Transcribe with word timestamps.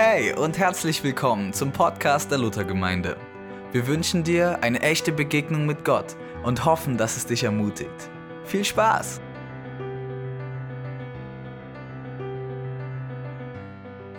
Hey 0.00 0.32
und 0.32 0.56
herzlich 0.58 1.02
willkommen 1.02 1.52
zum 1.52 1.72
Podcast 1.72 2.30
der 2.30 2.38
Luthergemeinde. 2.38 3.16
Wir 3.72 3.88
wünschen 3.88 4.22
dir 4.22 4.62
eine 4.62 4.80
echte 4.80 5.10
Begegnung 5.10 5.66
mit 5.66 5.84
Gott 5.84 6.14
und 6.44 6.64
hoffen, 6.64 6.96
dass 6.96 7.16
es 7.16 7.26
dich 7.26 7.42
ermutigt. 7.42 8.08
Viel 8.44 8.64
Spaß! 8.64 9.20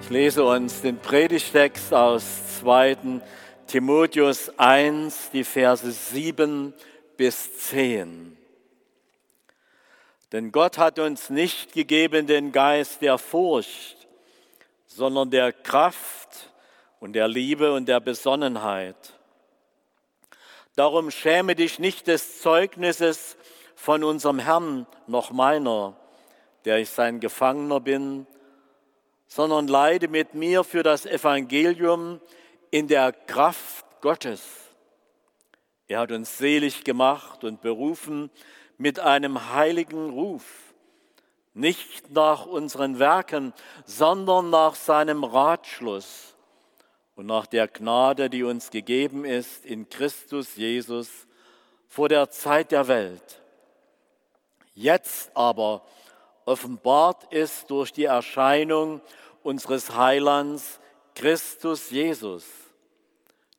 Ich 0.02 0.10
lese 0.10 0.44
uns 0.44 0.82
den 0.82 0.98
Predigtext 0.98 1.94
aus 1.94 2.26
2. 2.60 3.22
Timotheus 3.66 4.52
1, 4.60 5.30
die 5.32 5.46
Verse 5.46 5.90
7 5.90 6.74
bis 7.16 7.58
10. 7.70 8.38
Denn 10.34 10.52
Gott 10.52 10.78
hat 10.78 11.00
uns 11.00 11.30
nicht 11.30 11.72
gegeben 11.72 12.28
den 12.28 12.52
Geist 12.52 13.02
der 13.02 13.18
Furcht, 13.18 13.99
sondern 14.90 15.30
der 15.30 15.54
Kraft 15.54 16.52
und 17.00 17.14
der 17.14 17.28
Liebe 17.28 17.72
und 17.74 17.88
der 17.88 18.00
Besonnenheit. 18.00 19.14
Darum 20.76 21.12
schäme 21.12 21.56
dich 21.56 21.80
nicht 21.80 22.08
des 22.08 22.42
Zeugnisses 22.42 23.38
von 23.76 24.04
unserem 24.04 24.40
Herrn 24.40 24.88
noch 25.08 25.32
meiner, 25.32 25.96
der 26.66 26.80
ich 26.80 26.90
sein 26.90 27.20
Gefangener 27.20 27.80
bin, 27.80 28.28
sondern 29.28 29.68
leide 29.68 30.08
mit 30.08 30.34
mir 30.34 30.64
für 30.64 30.84
das 30.84 31.06
Evangelium 31.06 32.20
in 32.72 32.88
der 32.88 33.14
Kraft 33.14 33.86
Gottes. 34.02 34.42
Er 35.88 36.00
hat 36.00 36.12
uns 36.12 36.38
selig 36.38 36.84
gemacht 36.84 37.44
und 37.44 37.62
berufen 37.62 38.32
mit 38.78 39.00
einem 39.00 39.54
heiligen 39.54 40.10
Ruf 40.10 40.69
nicht 41.54 42.12
nach 42.12 42.46
unseren 42.46 43.00
Werken, 43.00 43.54
sondern 43.86 44.50
nach 44.50 44.76
seinem 44.76 45.24
Ratschluss 45.24 46.36
und 47.16 47.26
nach 47.26 47.48
der 47.48 47.68
Gnade, 47.68 48.30
die 48.30 48.44
uns 48.44 48.72
gegeben 48.72 49.26
ist 49.26 49.66
in 49.66 49.90
Christus 49.90 50.56
Jesus 50.56 51.10
vor 51.88 52.08
der 52.08 52.30
Zeit 52.30 52.72
der 52.72 52.88
Welt. 52.88 53.42
Jetzt 54.74 55.36
aber 55.36 55.84
offenbart 56.46 57.34
ist 57.34 57.70
durch 57.70 57.92
die 57.92 58.06
Erscheinung 58.06 59.02
unseres 59.44 59.96
Heilands 59.96 60.80
Christus 61.16 61.90
Jesus, 61.90 62.46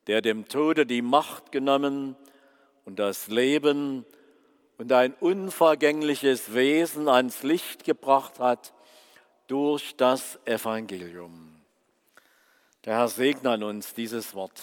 der 0.07 0.23
dem 0.23 0.49
Tode 0.49 0.87
die 0.87 1.03
Macht 1.03 1.53
genommen 1.53 2.17
und 2.87 2.99
das 2.99 3.29
Leben 3.29 4.07
und 4.81 4.91
ein 4.93 5.13
unvergängliches 5.21 6.55
Wesen 6.55 7.07
ans 7.07 7.43
Licht 7.43 7.85
gebracht 7.85 8.39
hat 8.39 8.73
durch 9.47 9.95
das 9.95 10.39
Evangelium. 10.47 11.61
Der 12.87 12.95
Herr 12.97 13.09
segne 13.09 13.51
an 13.51 13.63
uns 13.63 13.93
dieses 13.93 14.35
Wort. 14.35 14.59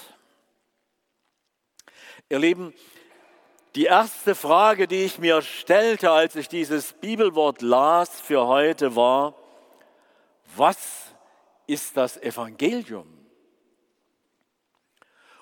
Ihr 2.29 2.39
Lieben, 2.39 2.73
die 3.75 3.83
erste 3.83 4.33
Frage, 4.33 4.87
die 4.87 5.05
ich 5.05 5.19
mir 5.19 5.43
stellte, 5.43 6.09
als 6.09 6.35
ich 6.35 6.47
dieses 6.47 6.93
Bibelwort 6.93 7.61
las 7.61 8.19
für 8.19 8.47
heute, 8.47 8.95
war, 8.95 9.35
was 10.55 11.13
ist 11.67 11.95
das 11.95 12.17
Evangelium? 12.17 13.05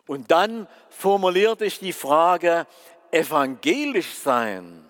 Und 0.05 0.31
dann 0.31 0.67
formulierte 0.89 1.63
ich 1.63 1.79
die 1.79 1.93
Frage, 1.93 2.67
evangelisch 3.15 4.13
sein, 4.13 4.85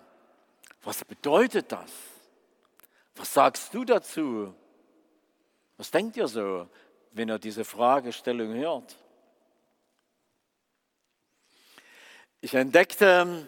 was 0.84 1.06
bedeutet 1.06 1.72
das? 1.72 1.92
Was 3.16 3.34
sagst 3.34 3.73
du 3.73 3.86
dazu? 3.86 4.54
Was 5.78 5.92
denkt 5.92 6.18
ihr 6.18 6.28
so, 6.28 6.68
wenn 7.12 7.30
ihr 7.30 7.38
diese 7.38 7.64
Fragestellung 7.64 8.53
hört? 8.53 8.96
Ich 12.42 12.53
entdeckte 12.56 13.48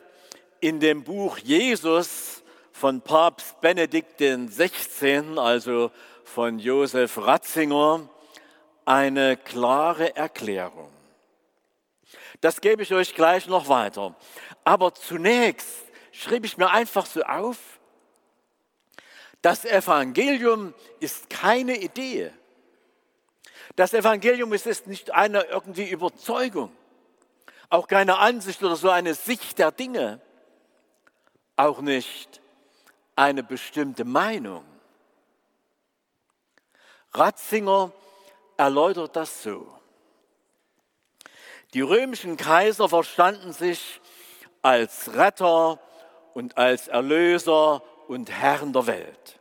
in 0.60 0.80
dem 0.80 1.04
Buch 1.04 1.38
Jesus 1.40 2.44
von 2.72 3.02
Papst 3.02 3.60
Benedikt 3.62 4.18
XVI., 4.20 5.38
also 5.38 5.92
von 6.24 6.60
Josef 6.60 7.18
Ratzinger, 7.18 8.08
eine 8.86 9.38
klare 9.38 10.16
Erklärung. 10.16 10.97
Das 12.42 12.62
gebe 12.62 12.84
ich 12.84 12.94
euch 12.94 13.16
gleich 13.16 13.48
noch 13.48 13.68
weiter. 13.68 14.16
Aber 14.64 14.94
zunächst 14.94 15.68
schrieb 16.12 16.46
ich 16.46 16.58
mir 16.58 16.70
einfach 16.70 17.06
so 17.06 17.24
auf, 17.24 17.58
das 19.42 19.66
Evangelium 19.66 20.74
ist 21.00 21.30
keine 21.30 21.78
Idee. 21.78 22.32
Das 23.76 23.94
Evangelium 23.94 24.54
ist, 24.54 24.66
ist 24.66 24.88
nicht 24.88 25.12
eine 25.12 25.44
irgendwie 25.44 25.90
Überzeugung, 25.90 26.76
auch 27.70 27.88
keine 27.88 28.18
Ansicht 28.18 28.64
oder 28.64 28.76
so 28.76 28.90
eine 28.90 29.14
Sicht 29.14 29.60
der 29.60 29.72
Dinge, 29.72 30.20
auch 31.56 31.82
nicht 31.82 32.42
eine 33.16 33.44
bestimmte 33.44 34.06
Meinung. 34.06 34.66
Ratzinger 37.14 37.92
erläutert 38.58 39.16
das 39.16 39.44
so. 39.44 39.77
Die 41.74 41.82
römischen 41.82 42.38
Kaiser 42.38 42.88
verstanden 42.88 43.52
sich 43.54 44.00
als 44.62 45.14
Retter 45.14 45.80
und 46.34 46.58
als 46.58 46.88
Erlöser 46.88 47.84
und 48.08 48.32
Herren 48.32 48.74
der 48.74 48.88
Welt. 48.88 49.40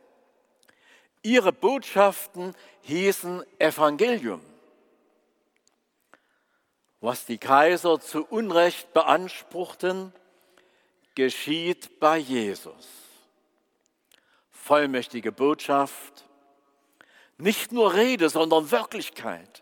Ihre 1.21 1.51
Botschaften 1.51 2.55
hießen 2.81 3.43
Evangelium. 3.59 4.41
Was 6.99 7.25
die 7.25 7.37
Kaiser 7.37 7.99
zu 7.99 8.25
Unrecht 8.25 8.93
beanspruchten, 8.93 10.13
geschieht 11.15 11.99
bei 11.99 12.17
Jesus. 12.17 12.87
Vollmächtige 14.51 15.31
Botschaft, 15.31 16.25
nicht 17.37 17.71
nur 17.71 17.93
Rede, 17.93 18.29
sondern 18.29 18.71
Wirklichkeit. 18.71 19.61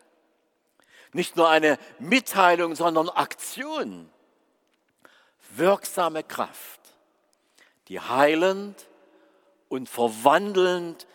Nicht 1.15 1.37
nur 1.37 1.47
eine 1.47 1.79
Mitteilung, 1.97 2.75
sondern 2.75 3.07
Aktion. 3.07 4.09
Wirksame 5.51 6.23
Kraft, 6.23 6.81
die 7.87 8.01
heilend 8.01 8.85
und 9.69 9.87
verwandelnd 9.87 11.07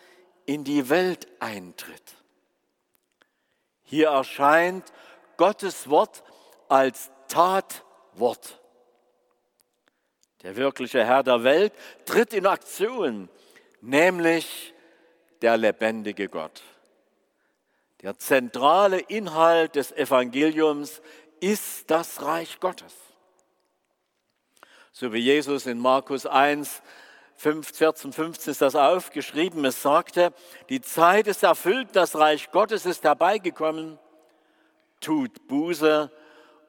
in 0.47 0.63
die 0.63 0.89
Welt 0.89 1.27
eintritt. 1.39 2.15
Hier 3.83 4.07
erscheint 4.07 4.91
Gottes 5.37 5.87
Wort 5.87 6.23
als 6.67 7.11
Tatwort. 7.27 8.59
Der 10.41 10.55
wirkliche 10.55 11.05
Herr 11.05 11.21
der 11.21 11.43
Welt 11.43 11.73
tritt 12.05 12.33
in 12.33 12.47
Aktion, 12.47 13.29
nämlich 13.81 14.73
der 15.43 15.57
lebendige 15.57 16.27
Gott. 16.27 16.63
Der 18.01 18.17
zentrale 18.17 18.99
Inhalt 18.99 19.75
des 19.75 19.91
Evangeliums 19.91 21.01
ist 21.39 21.91
das 21.91 22.21
Reich 22.21 22.59
Gottes. 22.59 22.93
So 24.91 25.13
wie 25.13 25.19
Jesus 25.19 25.67
in 25.67 25.79
Markus 25.79 26.25
1, 26.25 26.81
14, 27.35 28.13
15 28.13 28.51
ist 28.51 28.61
das 28.61 28.75
aufgeschrieben. 28.75 29.65
Es 29.65 29.81
sagte, 29.81 30.33
die 30.69 30.81
Zeit 30.81 31.27
ist 31.27 31.43
erfüllt, 31.43 31.89
das 31.93 32.15
Reich 32.15 32.51
Gottes 32.51 32.85
ist 32.85 33.03
herbeigekommen. 33.03 33.97
Tut 34.99 35.47
Buße 35.47 36.11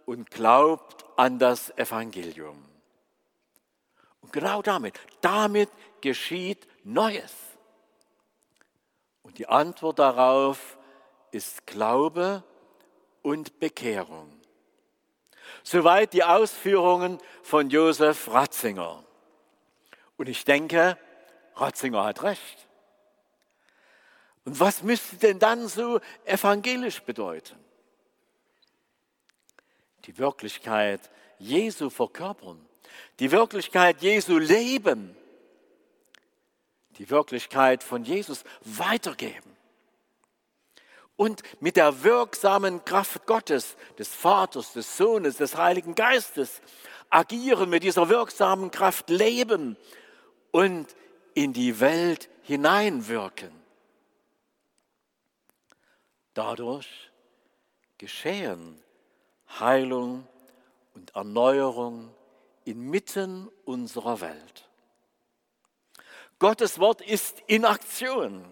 und 0.07 0.31
glaubt 0.31 1.05
an 1.17 1.39
das 1.39 1.71
Evangelium. 1.77 2.63
Und 4.21 4.33
genau 4.33 4.63
damit, 4.63 4.99
damit 5.21 5.71
geschieht 6.01 6.67
Neues. 6.85 7.33
Und 9.23 9.39
die 9.39 9.49
Antwort 9.49 9.99
darauf 9.99 10.79
ist, 11.33 11.67
Glaube 11.67 12.45
und 13.23 13.59
Bekehrung. 13.59 14.31
Soweit 15.63 16.13
die 16.13 16.25
Ausführungen 16.25 17.19
von 17.43 17.71
Josef 17.71 18.29
Ratzinger. 18.29 19.03
Und 20.17 20.29
ich 20.29 20.45
denke, 20.45 20.99
Ratzinger 21.57 22.05
hat 22.05 22.23
recht. 22.23 22.69
Und 24.45 24.59
was 24.59 24.83
müsste 24.83 25.17
denn 25.17 25.39
dann 25.39 25.69
so 25.69 26.01
evangelisch 26.25 27.01
bedeuten? 27.01 27.57
Die 30.05 30.19
Wirklichkeit 30.19 31.01
Jesu 31.39 31.91
verkörpern, 31.91 32.65
die 33.21 33.31
Wirklichkeit 33.31 34.03
Jesu 34.03 34.39
leben, 34.39 35.17
die 36.99 37.09
Wirklichkeit 37.09 37.85
von 37.85 38.05
Jesus 38.05 38.43
weitergeben 38.63 39.52
und 41.17 41.43
mit 41.61 41.77
der 41.77 42.05
wirksamen 42.05 42.85
Kraft 42.85 43.27
Gottes, 43.27 43.77
des 43.99 44.09
Vaters, 44.09 44.73
des 44.73 44.97
Sohnes, 44.97 45.37
des 45.37 45.57
Heiligen 45.57 45.95
Geistes 45.95 46.61
agieren, 47.11 47.71
mit 47.71 47.83
dieser 47.83 48.09
wirksamen 48.09 48.71
Kraft 48.71 49.11
leben 49.11 49.77
und 50.51 50.87
in 51.35 51.53
die 51.53 51.81
Welt 51.81 52.29
hineinwirken. 52.43 53.53
Dadurch 56.35 57.11
geschehen 57.99 58.83
Heilung 59.61 60.27
und 60.95 61.15
Erneuerung 61.15 62.15
inmitten 62.65 63.49
unserer 63.65 64.21
Welt. 64.21 64.69
Gottes 66.39 66.79
Wort 66.79 67.03
ist 67.03 67.43
in 67.47 67.65
Aktion. 67.65 68.45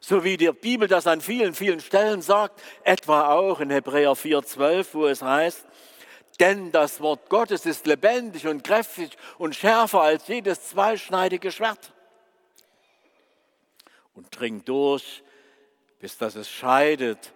So 0.00 0.24
wie 0.24 0.38
die 0.38 0.50
Bibel 0.50 0.88
das 0.88 1.06
an 1.06 1.20
vielen, 1.20 1.54
vielen 1.54 1.80
Stellen 1.80 2.22
sagt, 2.22 2.60
etwa 2.84 3.34
auch 3.34 3.60
in 3.60 3.70
Hebräer 3.70 4.12
4,12, 4.12 4.86
wo 4.92 5.06
es 5.06 5.20
heißt, 5.20 5.66
denn 6.40 6.72
das 6.72 7.00
Wort 7.00 7.28
Gottes 7.28 7.66
ist 7.66 7.86
lebendig 7.86 8.46
und 8.46 8.64
kräftig 8.64 9.10
und 9.36 9.54
schärfer 9.54 10.00
als 10.00 10.26
jedes 10.26 10.70
zweischneidige 10.70 11.52
Schwert 11.52 11.92
und 14.14 14.26
dringt 14.30 14.66
durch, 14.66 15.22
bis 15.98 16.16
dass 16.16 16.34
es 16.34 16.48
scheidet, 16.48 17.32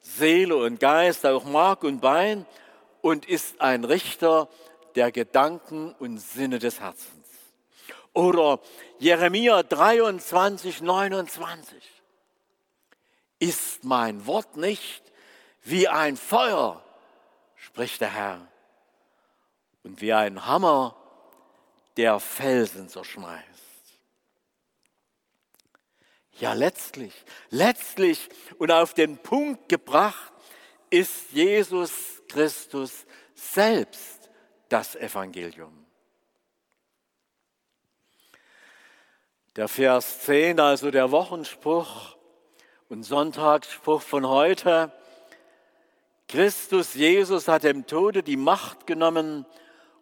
Seele 0.00 0.56
und 0.56 0.78
Geist, 0.78 1.26
auch 1.26 1.44
Mark 1.44 1.82
und 1.82 2.00
Bein 2.00 2.46
und 3.02 3.26
ist 3.26 3.60
ein 3.60 3.84
Richter 3.84 4.48
der 4.94 5.10
Gedanken 5.10 5.94
und 5.98 6.18
Sinne 6.18 6.60
des 6.60 6.80
Herzens. 6.80 7.17
Oder 8.18 8.58
Jeremia 8.98 9.62
23, 9.62 10.80
29. 10.80 11.80
Ist 13.38 13.84
mein 13.84 14.26
Wort 14.26 14.56
nicht 14.56 15.04
wie 15.62 15.86
ein 15.86 16.16
Feuer, 16.16 16.82
spricht 17.54 18.00
der 18.00 18.12
Herr, 18.12 18.48
und 19.84 20.00
wie 20.00 20.12
ein 20.12 20.44
Hammer, 20.46 20.96
der 21.96 22.18
Felsen 22.18 22.88
zerschmeißt. 22.88 23.46
Ja, 26.40 26.54
letztlich, 26.54 27.14
letztlich 27.50 28.28
und 28.58 28.72
auf 28.72 28.94
den 28.94 29.18
Punkt 29.18 29.68
gebracht 29.68 30.32
ist 30.90 31.30
Jesus 31.30 32.20
Christus 32.26 33.06
selbst 33.36 34.28
das 34.68 34.96
Evangelium. 34.96 35.87
Der 39.58 39.66
Vers 39.66 40.20
10, 40.20 40.60
also 40.60 40.92
der 40.92 41.10
Wochenspruch 41.10 42.16
und 42.88 43.02
Sonntagsspruch 43.02 44.02
von 44.02 44.28
heute. 44.28 44.92
Christus 46.28 46.94
Jesus 46.94 47.48
hat 47.48 47.64
dem 47.64 47.84
Tode 47.84 48.22
die 48.22 48.36
Macht 48.36 48.86
genommen 48.86 49.46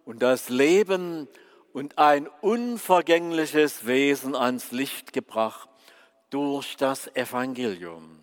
und 0.05 0.20
das 0.20 0.50
Leben 0.50 1.26
und 1.73 1.97
ein 1.97 2.29
unvergängliches 2.43 3.87
Wesen 3.87 4.35
ans 4.35 4.73
Licht 4.73 5.14
gebracht 5.14 5.70
durch 6.29 6.76
das 6.76 7.06
Evangelium. 7.17 8.20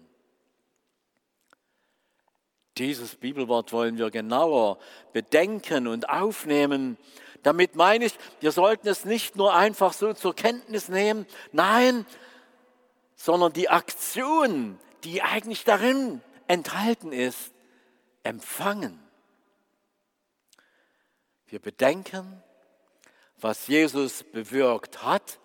Dieses 2.78 3.16
Bibelwort 3.16 3.74
wollen 3.74 3.98
wir 3.98 4.12
genauer 4.12 4.78
bedenken 5.14 5.88
und 5.88 6.10
aufnehmen. 6.10 6.96
Damit 7.44 7.76
meine 7.76 8.06
ich, 8.06 8.18
wir 8.40 8.52
sollten 8.52 8.88
es 8.88 9.06
nicht 9.06 9.36
nur 9.36 9.54
einfach 9.54 9.94
so 9.94 10.14
zur 10.14 10.36
Kenntnis 10.36 10.88
nehmen, 10.88 11.28
nein, 11.52 12.06
sondern 13.16 13.54
die 13.54 13.70
Aktion, 13.70 14.80
die 15.04 15.22
eigentlich 15.22 15.64
darin 15.64 16.22
enthalten 16.48 17.12
ist, 17.12 17.52
empfangen. 18.24 19.00
Wir 21.48 21.60
bedenken, 21.60 22.42
was 23.38 23.68
Jesus 23.68 24.24
bewirkt 24.24 25.04
hat 25.04 25.40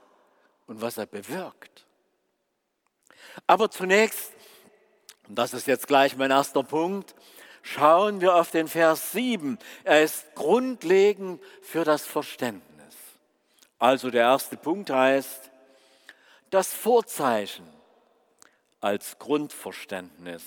und 0.67 0.81
was 0.81 0.97
er 0.99 1.07
bewirkt. 1.07 1.87
Aber 3.47 3.71
zunächst, 3.71 4.33
und 5.29 5.37
das 5.37 5.53
ist 5.53 5.67
jetzt 5.67 5.87
gleich 5.87 6.17
mein 6.17 6.31
erster 6.31 6.63
Punkt, 6.63 7.15
schauen 7.75 8.21
wir 8.21 8.35
auf 8.35 8.51
den 8.51 8.69
Vers 8.69 9.13
7. 9.13 9.59
Er 9.85 10.03
ist 10.03 10.35
grundlegend 10.35 11.43
für 11.63 11.85
das 11.85 12.07
Verständnis. 12.07 12.95
Also 13.79 14.11
der 14.11 14.23
erste 14.23 14.57
Punkt 14.57 14.91
heißt, 14.91 15.51
das 16.51 16.73
Vorzeichen 16.73 17.69
als 18.81 19.19
Grundverständnis, 19.19 20.43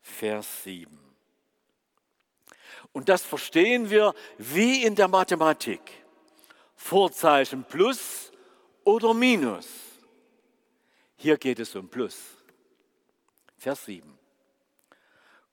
Vers 0.00 0.64
7. 0.64 0.98
Und 2.92 3.08
das 3.08 3.22
verstehen 3.22 3.90
wir 3.90 4.14
wie 4.38 4.84
in 4.84 4.94
der 4.94 5.08
Mathematik. 5.08 5.80
Vorzeichen 6.76 7.64
plus 7.64 8.32
oder 8.84 9.12
minus. 9.12 9.66
Hier 11.16 11.36
geht 11.36 11.58
es 11.58 11.74
um 11.74 11.88
Plus. 11.88 12.16
Vers 13.58 13.84
7. 13.86 14.23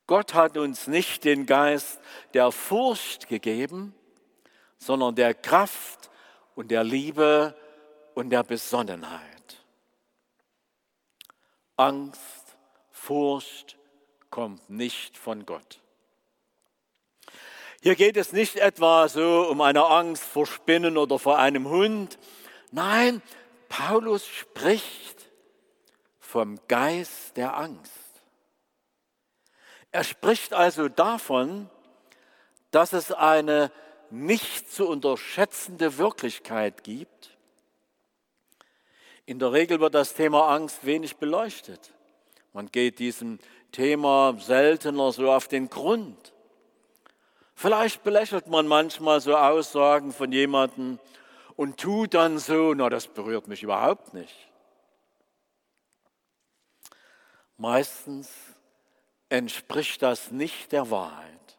Gott 0.08 0.34
hat 0.34 0.58
uns 0.58 0.88
nicht 0.88 1.24
den 1.24 1.46
Geist 1.46 2.00
der 2.34 2.52
Furcht 2.52 3.28
gegeben, 3.28 3.96
sondern 4.78 5.16
der 5.16 5.34
Kraft 5.34 6.10
und 6.56 6.70
der 6.72 6.84
Liebe 6.84 7.56
und 8.14 8.30
der 8.30 8.44
Besonnenheit. 8.44 9.32
Angst, 11.78 12.56
Furcht 12.92 13.78
kommt 14.30 14.70
nicht 14.70 15.18
von 15.18 15.46
Gott. 15.46 15.80
Hier 17.82 17.96
geht 17.96 18.16
es 18.16 18.32
nicht 18.32 18.58
etwa 18.58 19.08
so 19.08 19.48
um 19.50 19.60
eine 19.62 19.84
Angst 19.86 20.24
vor 20.24 20.46
Spinnen 20.46 20.98
oder 20.98 21.18
vor 21.18 21.40
einem 21.40 21.68
Hund. 21.68 22.20
Nein, 22.72 23.24
Paulus 23.70 24.28
spricht 24.28 25.32
vom 26.20 26.60
Geist 26.68 27.38
der 27.38 27.58
Angst. 27.58 28.01
Er 29.92 30.04
spricht 30.04 30.54
also 30.54 30.88
davon, 30.88 31.70
dass 32.72 32.94
es 32.94 33.12
eine 33.12 33.72
nicht 34.10 34.72
zu 34.72 34.88
unterschätzende 34.88 35.98
Wirklichkeit 35.98 36.84
gibt. 36.84 37.38
In 39.26 39.40
der 39.40 39.52
Regel 39.52 39.80
wird 39.80 39.94
das 39.94 40.14
Thema 40.14 40.48
Angst 40.50 40.86
wenig 40.86 41.18
beleuchtet. 41.18 41.94
Man 42.54 42.68
geht 42.68 43.00
diesem 43.00 43.40
Thema 43.72 44.36
seltener 44.40 45.12
so 45.12 45.32
auf 45.32 45.48
den 45.48 45.70
Grund. 45.70 46.34
Vielleicht 47.56 48.04
belächelt 48.04 48.48
man 48.48 48.68
manchmal 48.68 49.22
so 49.22 49.38
Aussagen 49.38 50.12
von 50.12 50.32
jemandem 50.32 51.00
und 51.56 51.80
tut 51.80 52.14
dann 52.14 52.40
so, 52.40 52.74
na 52.74 52.90
das 52.90 53.08
berührt 53.08 53.48
mich 53.48 53.64
überhaupt 53.64 54.14
nicht. 54.14 54.36
Meistens 57.58 58.30
entspricht 59.32 60.02
das 60.02 60.32
nicht 60.32 60.72
der 60.72 60.92
Wahrheit. 60.92 61.58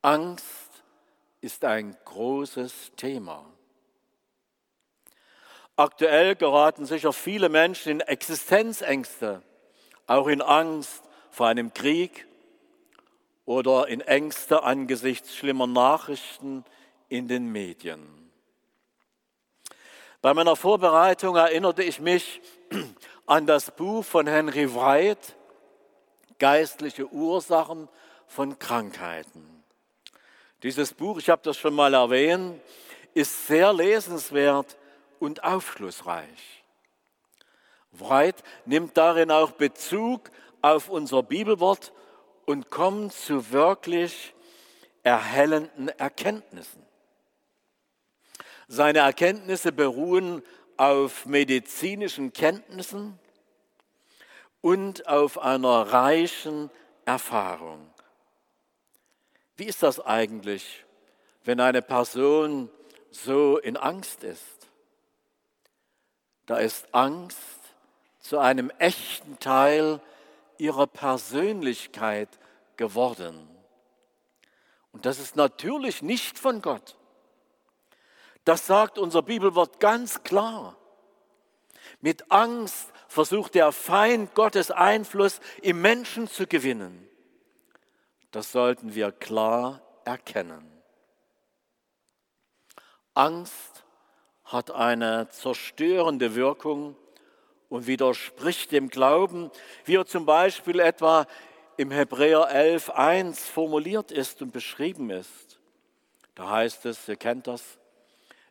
Angst 0.00 0.44
ist 1.40 1.64
ein 1.64 1.96
großes 2.04 2.92
Thema. 2.96 3.44
Aktuell 5.76 6.34
geraten 6.34 6.86
sicher 6.86 7.12
viele 7.12 7.48
Menschen 7.48 7.92
in 7.92 8.00
Existenzängste, 8.00 9.42
auch 10.06 10.26
in 10.28 10.40
Angst 10.40 11.04
vor 11.30 11.46
einem 11.46 11.74
Krieg 11.74 12.26
oder 13.44 13.86
in 13.88 14.00
Ängste 14.00 14.62
angesichts 14.62 15.36
schlimmer 15.36 15.66
Nachrichten 15.66 16.64
in 17.08 17.28
den 17.28 17.52
Medien. 17.52 18.30
Bei 20.22 20.32
meiner 20.34 20.56
Vorbereitung 20.56 21.36
erinnerte 21.36 21.82
ich 21.82 22.00
mich 22.00 22.40
an 23.26 23.46
das 23.46 23.70
Buch 23.70 24.04
von 24.04 24.26
Henry 24.26 24.74
Wright, 24.74 25.36
Geistliche 26.38 27.08
Ursachen 27.08 27.88
von 28.26 28.58
Krankheiten. 28.58 29.64
Dieses 30.62 30.94
Buch, 30.94 31.18
ich 31.18 31.30
habe 31.30 31.42
das 31.44 31.56
schon 31.56 31.74
mal 31.74 31.94
erwähnt, 31.94 32.60
ist 33.14 33.46
sehr 33.46 33.72
lesenswert 33.72 34.76
und 35.18 35.42
aufschlussreich. 35.44 36.64
Wright 37.92 38.36
nimmt 38.66 38.96
darin 38.96 39.30
auch 39.30 39.52
Bezug 39.52 40.30
auf 40.62 40.88
unser 40.88 41.22
Bibelwort 41.22 41.92
und 42.46 42.70
kommt 42.70 43.12
zu 43.12 43.50
wirklich 43.50 44.34
erhellenden 45.02 45.88
Erkenntnissen. 45.88 46.84
Seine 48.68 49.00
Erkenntnisse 49.00 49.72
beruhen 49.72 50.42
auf 50.76 51.24
medizinischen 51.26 52.32
Kenntnissen 52.32 53.18
und 54.60 55.06
auf 55.06 55.38
einer 55.38 55.92
reichen 55.92 56.70
Erfahrung. 57.04 57.88
Wie 59.56 59.64
ist 59.64 59.82
das 59.82 60.00
eigentlich, 60.00 60.84
wenn 61.44 61.60
eine 61.60 61.82
Person 61.82 62.70
so 63.10 63.58
in 63.58 63.76
Angst 63.76 64.24
ist? 64.24 64.68
Da 66.46 66.58
ist 66.58 66.94
Angst 66.94 67.38
zu 68.20 68.38
einem 68.38 68.70
echten 68.78 69.38
Teil 69.38 70.00
ihrer 70.58 70.86
Persönlichkeit 70.86 72.28
geworden. 72.76 73.48
Und 74.92 75.06
das 75.06 75.18
ist 75.18 75.36
natürlich 75.36 76.02
nicht 76.02 76.38
von 76.38 76.62
Gott. 76.62 76.96
Das 78.44 78.66
sagt 78.66 78.98
unser 78.98 79.22
Bibelwort 79.22 79.80
ganz 79.80 80.22
klar. 80.22 80.76
Mit 82.00 82.30
Angst 82.30 82.92
versucht 83.08 83.54
der 83.54 83.72
Feind 83.72 84.34
Gottes 84.34 84.70
Einfluss 84.70 85.40
im 85.62 85.80
Menschen 85.80 86.28
zu 86.28 86.46
gewinnen. 86.46 87.08
Das 88.30 88.52
sollten 88.52 88.94
wir 88.94 89.10
klar 89.10 89.80
erkennen. 90.04 90.70
Angst 93.14 93.84
hat 94.44 94.70
eine 94.70 95.28
zerstörende 95.30 96.34
Wirkung 96.34 96.94
und 97.68 97.86
widerspricht 97.86 98.70
dem 98.72 98.88
Glauben, 98.88 99.50
wie 99.84 99.96
er 99.96 100.06
zum 100.06 100.24
Beispiel 100.24 100.78
etwa 100.78 101.26
im 101.76 101.90
Hebräer 101.90 102.50
11.1 102.50 103.36
formuliert 103.36 104.12
ist 104.12 104.42
und 104.42 104.52
beschrieben 104.52 105.10
ist. 105.10 105.58
Da 106.34 106.50
heißt 106.50 106.86
es, 106.86 107.08
ihr 107.08 107.16
kennt 107.16 107.46
das, 107.46 107.78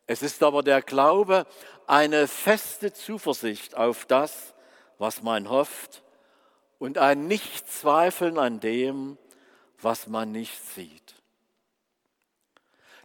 es 0.07 0.21
ist 0.21 0.41
aber 0.41 0.63
der 0.63 0.81
Glaube 0.81 1.45
eine 1.85 2.27
feste 2.27 2.93
Zuversicht 2.93 3.75
auf 3.75 4.05
das, 4.05 4.53
was 4.97 5.21
man 5.21 5.49
hofft 5.49 6.01
und 6.79 6.97
ein 6.97 7.27
Nichtzweifeln 7.27 8.39
an 8.39 8.59
dem, 8.59 9.17
was 9.81 10.07
man 10.07 10.31
nicht 10.31 10.63
sieht. 10.73 11.15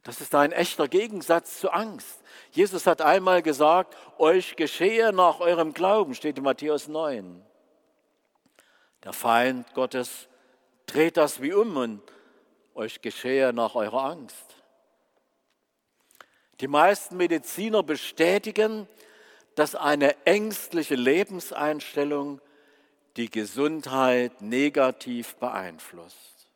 Das 0.04 0.21
ist 0.21 0.35
ein 0.35 0.50
echter 0.52 0.88
Gegensatz 0.88 1.61
zu 1.61 1.71
Angst. 1.71 2.23
Jesus 2.50 2.87
hat 2.87 3.02
einmal 3.02 3.42
gesagt, 3.42 3.97
euch 4.18 4.56
geschehe 4.56 5.12
nach 5.12 5.40
eurem 5.40 5.75
Glauben, 5.75 6.14
steht 6.14 6.38
in 6.38 6.44
Matthäus 6.44 6.88
9. 6.88 7.44
Der 9.04 9.12
Feind 9.12 9.73
Gottes 9.75 10.28
dreht 10.87 11.16
das 11.16 11.40
wie 11.40 11.52
um 11.52 11.76
und 11.76 12.02
euch 12.75 13.00
geschehe 13.00 13.52
nach 13.52 13.75
eurer 13.75 14.04
Angst. 14.04 14.51
Die 16.62 16.69
meisten 16.69 17.16
Mediziner 17.16 17.83
bestätigen, 17.83 18.87
dass 19.57 19.75
eine 19.75 20.14
ängstliche 20.25 20.95
Lebenseinstellung 20.95 22.40
die 23.16 23.28
Gesundheit 23.28 24.40
negativ 24.40 25.35
beeinflusst. 25.37 26.47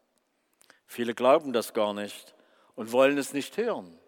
Viele 0.86 1.12
glauben 1.12 1.52
das 1.52 1.74
gar 1.74 1.92
nicht 1.92 2.34
und 2.76 2.92
wollen 2.92 3.18
es 3.18 3.32
nicht 3.32 3.56
hören. 3.56 3.98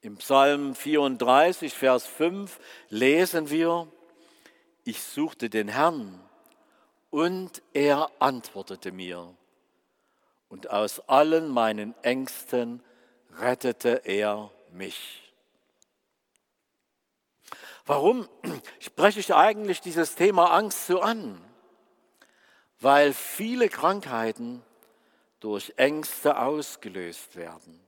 Im 0.00 0.16
Psalm 0.16 0.74
34, 0.74 1.72
Vers 1.72 2.04
5 2.06 2.58
lesen 2.88 3.48
wir, 3.48 3.86
ich 4.82 5.02
suchte 5.02 5.48
den 5.48 5.68
Herrn 5.68 6.20
und 7.10 7.62
er 7.72 8.10
antwortete 8.18 8.90
mir. 8.90 9.32
Und 10.48 10.68
aus 10.70 11.00
allen 11.08 11.48
meinen 11.48 11.94
Ängsten 12.02 12.82
rettete 13.38 14.02
er 14.04 14.50
mich. 14.72 15.22
Warum 17.84 18.28
spreche 18.80 19.20
ich 19.20 19.34
eigentlich 19.34 19.80
dieses 19.80 20.14
Thema 20.14 20.52
Angst 20.52 20.86
so 20.86 21.00
an? 21.00 21.40
Weil 22.80 23.12
viele 23.12 23.68
Krankheiten 23.68 24.62
durch 25.40 25.74
Ängste 25.76 26.38
ausgelöst 26.38 27.36
werden. 27.36 27.80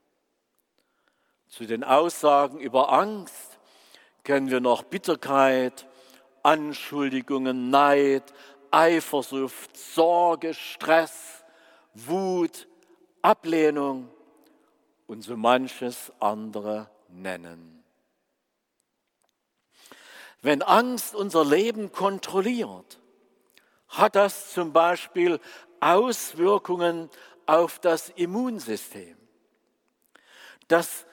Zu 1.49 1.67
den 1.67 1.83
Aussagen 1.83 2.61
über 2.61 2.93
Angst 2.93 3.59
kennen 4.23 4.51
wir 4.51 4.61
noch 4.61 4.83
Bitterkeit, 4.85 5.87
Anschuldigungen, 6.43 7.71
Neid, 7.71 8.23
Eifersucht, 8.71 9.77
Sorge, 9.77 10.55
Stress, 10.55 11.45
Wut, 11.95 12.69
Ablehnung 13.23 14.11
und 15.09 15.23
so 15.23 15.37
manches 15.37 16.13
andere 16.21 16.89
nennen. 17.09 17.83
Wenn 20.41 20.63
Angst 20.63 21.17
unser 21.17 21.45
Leben 21.45 21.91
kontrolliert, 21.91 23.01
hat 23.89 24.15
das 24.15 24.53
zum 24.53 24.73
Beispiel 24.73 25.41
Auswirkungen 25.81 27.11
auf 27.47 27.81
das 27.81 28.11
Immunsystem. 28.11 29.17
Das 30.69 31.07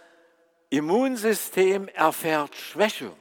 Immunsystem 0.70 1.88
erfährt 1.88 2.54
Schwächung. 2.56 3.16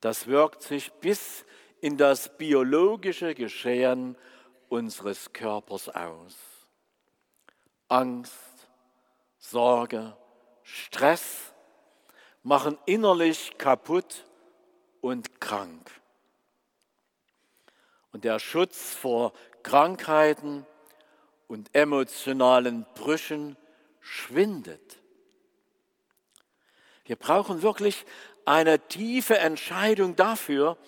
Das 0.00 0.26
wirkt 0.28 0.62
sich 0.62 0.92
bis 0.92 1.44
in 1.80 1.96
das 1.96 2.36
biologische 2.38 3.34
Geschehen 3.34 4.16
unseres 4.68 5.32
Körpers 5.32 5.88
aus. 5.88 6.36
Angst, 7.88 8.51
Sorge, 9.52 10.16
Stress 10.62 11.52
machen 12.42 12.78
innerlich 12.86 13.58
kaputt 13.58 14.24
und 15.02 15.42
krank. 15.42 15.90
Und 18.12 18.24
der 18.24 18.38
Schutz 18.38 18.94
vor 18.94 19.34
Krankheiten 19.62 20.66
und 21.48 21.68
emotionalen 21.74 22.86
Brüchen 22.94 23.58
schwindet. 24.00 24.98
Wir 27.04 27.16
brauchen 27.16 27.60
wirklich 27.60 28.06
eine 28.46 28.80
tiefe 28.88 29.36
Entscheidung 29.36 30.16
dafür, 30.16 30.78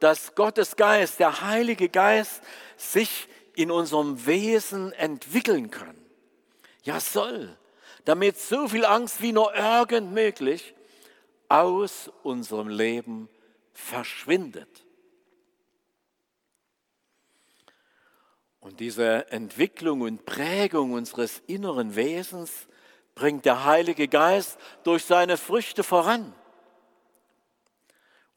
dass 0.00 0.34
Gottes 0.34 0.74
Geist, 0.74 1.20
der 1.20 1.40
Heilige 1.42 1.88
Geist, 1.88 2.42
sich 2.76 3.28
in 3.54 3.70
unserem 3.70 4.26
Wesen 4.26 4.92
entwickeln 4.92 5.70
kann. 5.70 5.96
Ja, 6.82 6.98
soll, 6.98 7.56
damit 8.08 8.38
so 8.38 8.68
viel 8.68 8.86
Angst 8.86 9.20
wie 9.20 9.32
nur 9.32 9.54
irgend 9.54 10.14
möglich 10.14 10.74
aus 11.50 12.10
unserem 12.22 12.68
Leben 12.68 13.28
verschwindet. 13.74 14.86
Und 18.60 18.80
diese 18.80 19.30
Entwicklung 19.30 20.00
und 20.00 20.24
Prägung 20.24 20.94
unseres 20.94 21.42
inneren 21.46 21.96
Wesens 21.96 22.66
bringt 23.14 23.44
der 23.44 23.66
Heilige 23.66 24.08
Geist 24.08 24.58
durch 24.84 25.04
seine 25.04 25.36
Früchte 25.36 25.84
voran. 25.84 26.32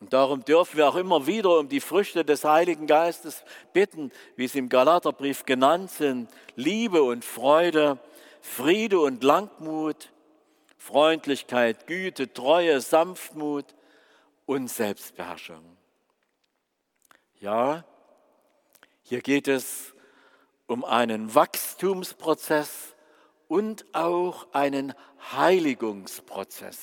Und 0.02 0.12
darum 0.12 0.44
dürfen 0.44 0.76
wir 0.76 0.90
auch 0.90 0.98
immer 0.98 1.28
wieder 1.28 1.60
um 1.60 1.70
die 1.70 1.80
Früchte 1.80 2.26
des 2.26 2.44
Heiligen 2.44 2.88
Geistes 2.88 3.46
bitten, 3.72 4.12
wie 4.36 4.50
sie 4.50 4.60
im 4.60 4.68
Galaterbrief 4.68 5.46
genannt 5.46 5.92
sind. 5.92 6.30
Liebe 6.58 7.04
und 7.04 7.24
Freude, 7.24 8.00
Friede 8.42 9.00
und 9.00 9.24
Langmut, 9.24 10.12
Freundlichkeit, 10.78 11.88
Güte, 11.88 12.34
Treue, 12.34 12.82
Sanftmut 12.82 13.66
und 14.46 14.68
Selbstbeherrschung. 14.68 15.78
Ja, 17.40 17.86
hier 19.04 19.22
geht 19.22 19.48
es 19.48 19.94
um 20.68 20.84
einen 20.84 21.34
Wachstumsprozess 21.34 22.96
und 23.48 23.86
auch 23.94 24.48
einen 24.54 24.94
Heiligungsprozess. 25.34 26.80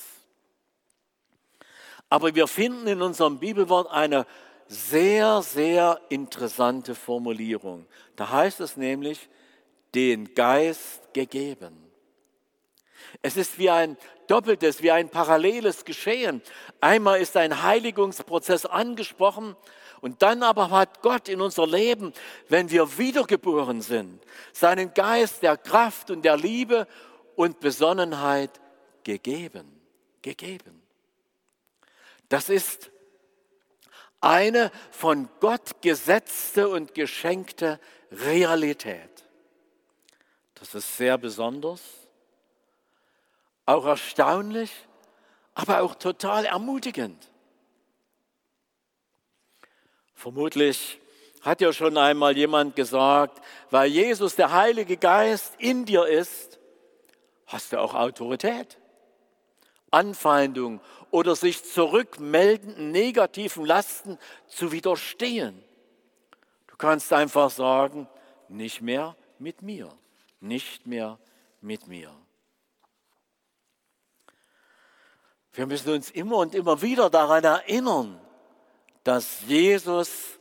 Aber 2.09 2.33
wir 2.35 2.47
finden 2.47 2.87
in 2.87 3.01
unserem 3.01 3.39
Bibelwort 3.39 3.89
eine 3.91 4.25
sehr, 4.67 5.41
sehr 5.41 5.99
interessante 6.09 6.95
Formulierung. 6.95 7.85
Da 8.15 8.29
heißt 8.29 8.59
es 8.59 8.77
nämlich, 8.77 9.29
den 9.95 10.33
Geist 10.33 11.13
gegeben. 11.13 11.89
Es 13.21 13.37
ist 13.37 13.57
wie 13.57 13.69
ein 13.69 13.97
doppeltes, 14.27 14.81
wie 14.81 14.91
ein 14.91 15.09
paralleles 15.09 15.85
Geschehen. 15.85 16.41
Einmal 16.79 17.19
ist 17.19 17.35
ein 17.35 17.63
Heiligungsprozess 17.63 18.65
angesprochen 18.65 19.55
und 20.01 20.21
dann 20.21 20.43
aber 20.43 20.69
hat 20.69 21.01
Gott 21.01 21.27
in 21.27 21.41
unser 21.41 21.67
Leben, 21.67 22.13
wenn 22.47 22.69
wir 22.69 22.97
wiedergeboren 22.97 23.81
sind, 23.81 24.21
seinen 24.53 24.93
Geist 24.93 25.43
der 25.43 25.57
Kraft 25.57 26.11
und 26.11 26.23
der 26.23 26.37
Liebe 26.37 26.87
und 27.35 27.59
Besonnenheit 27.59 28.51
gegeben. 29.03 29.81
Gegeben. 30.21 30.81
Das 32.29 32.49
ist 32.49 32.91
eine 34.21 34.71
von 34.91 35.29
Gott 35.39 35.81
gesetzte 35.81 36.67
und 36.69 36.93
geschenkte 36.93 37.79
Realität. 38.11 39.18
Das 40.59 40.75
ist 40.75 40.97
sehr 40.97 41.17
besonders, 41.17 41.81
auch 43.65 43.85
erstaunlich, 43.85 44.71
aber 45.53 45.81
auch 45.81 45.95
total 45.95 46.45
ermutigend. 46.45 47.29
Vermutlich 50.13 50.99
hat 51.41 51.61
ja 51.61 51.71
schon 51.71 51.97
einmal 51.97 52.35
jemand 52.35 52.75
gesagt, 52.75 53.41
weil 53.69 53.89
Jesus 53.89 54.35
der 54.35 54.51
Heilige 54.51 54.97
Geist 54.97 55.53
in 55.59 55.85
dir 55.85 56.05
ist, 56.05 56.59
hast 57.47 57.71
du 57.71 57.79
auch 57.79 57.93
Autorität. 57.93 58.77
Anfeindung 59.91 60.81
oder 61.11 61.35
sich 61.35 61.63
zurückmeldenden 61.63 62.91
negativen 62.91 63.65
Lasten 63.65 64.19
zu 64.47 64.71
widerstehen. 64.71 65.63
Du 66.67 66.75
kannst 66.77 67.11
einfach 67.11 67.49
sagen, 67.49 68.07
nicht 68.47 68.81
mehr 68.81 69.15
mit 69.39 69.61
mir, 69.61 69.89
nicht 70.39 70.87
mehr 70.87 71.19
mit 71.61 71.87
mir. 71.87 72.13
Wir 75.53 75.65
müssen 75.65 75.91
uns 75.93 76.11
immer 76.11 76.37
und 76.37 76.55
immer 76.55 76.81
wieder 76.81 77.09
daran 77.09 77.43
erinnern, 77.43 78.19
dass 79.03 79.41
Jesus 79.47 80.39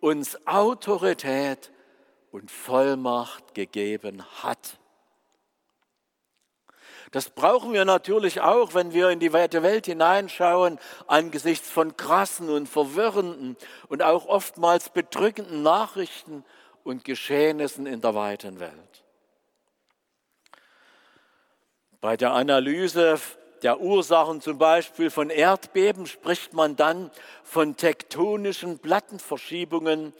uns 0.00 0.46
Autorität 0.46 1.72
und 2.30 2.50
Vollmacht 2.50 3.54
gegeben 3.54 4.24
hat. 4.42 4.78
Das 7.10 7.28
brauchen 7.28 7.72
wir 7.72 7.84
natürlich 7.84 8.40
auch, 8.40 8.74
wenn 8.74 8.92
wir 8.92 9.10
in 9.10 9.18
die 9.18 9.32
weite 9.32 9.64
Welt 9.64 9.86
hineinschauen, 9.86 10.78
angesichts 11.08 11.68
von 11.68 11.96
krassen 11.96 12.48
und 12.48 12.68
verwirrenden 12.68 13.56
und 13.88 14.02
auch 14.02 14.26
oftmals 14.26 14.90
bedrückenden 14.90 15.62
Nachrichten 15.62 16.44
und 16.84 17.04
Geschehnissen 17.04 17.86
in 17.86 18.00
der 18.00 18.14
weiten 18.14 18.60
Welt. 18.60 18.89
Bei 22.00 22.16
der 22.16 22.32
Analyse 22.32 23.20
der 23.62 23.80
Ursachen 23.80 24.40
zum 24.40 24.56
Beispiel 24.56 25.10
von 25.10 25.28
Erdbeben 25.28 26.06
spricht 26.06 26.54
man 26.54 26.76
dann 26.76 27.10
von 27.44 27.76
tektonischen 27.76 28.78
Plattenverschiebungen, 28.78 30.14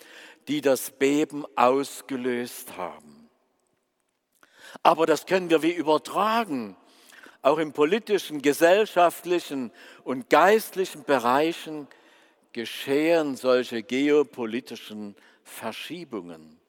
die 0.48 0.60
das 0.60 0.90
Beben 0.90 1.46
ausgelöst 1.56 2.76
haben. 2.76 3.30
Aber 4.82 5.06
das 5.06 5.24
können 5.24 5.48
wir 5.48 5.62
wie 5.62 5.72
übertragen. 5.72 6.76
Auch 7.42 7.58
im 7.58 7.72
politischen, 7.72 8.42
gesellschaftlichen 8.42 9.72
und 10.04 10.28
geistlichen 10.28 11.04
Bereichen 11.04 11.88
geschehen 12.52 13.36
solche 13.36 13.82
geopolitischen 13.82 15.16
Verschiebungen. 15.44 16.60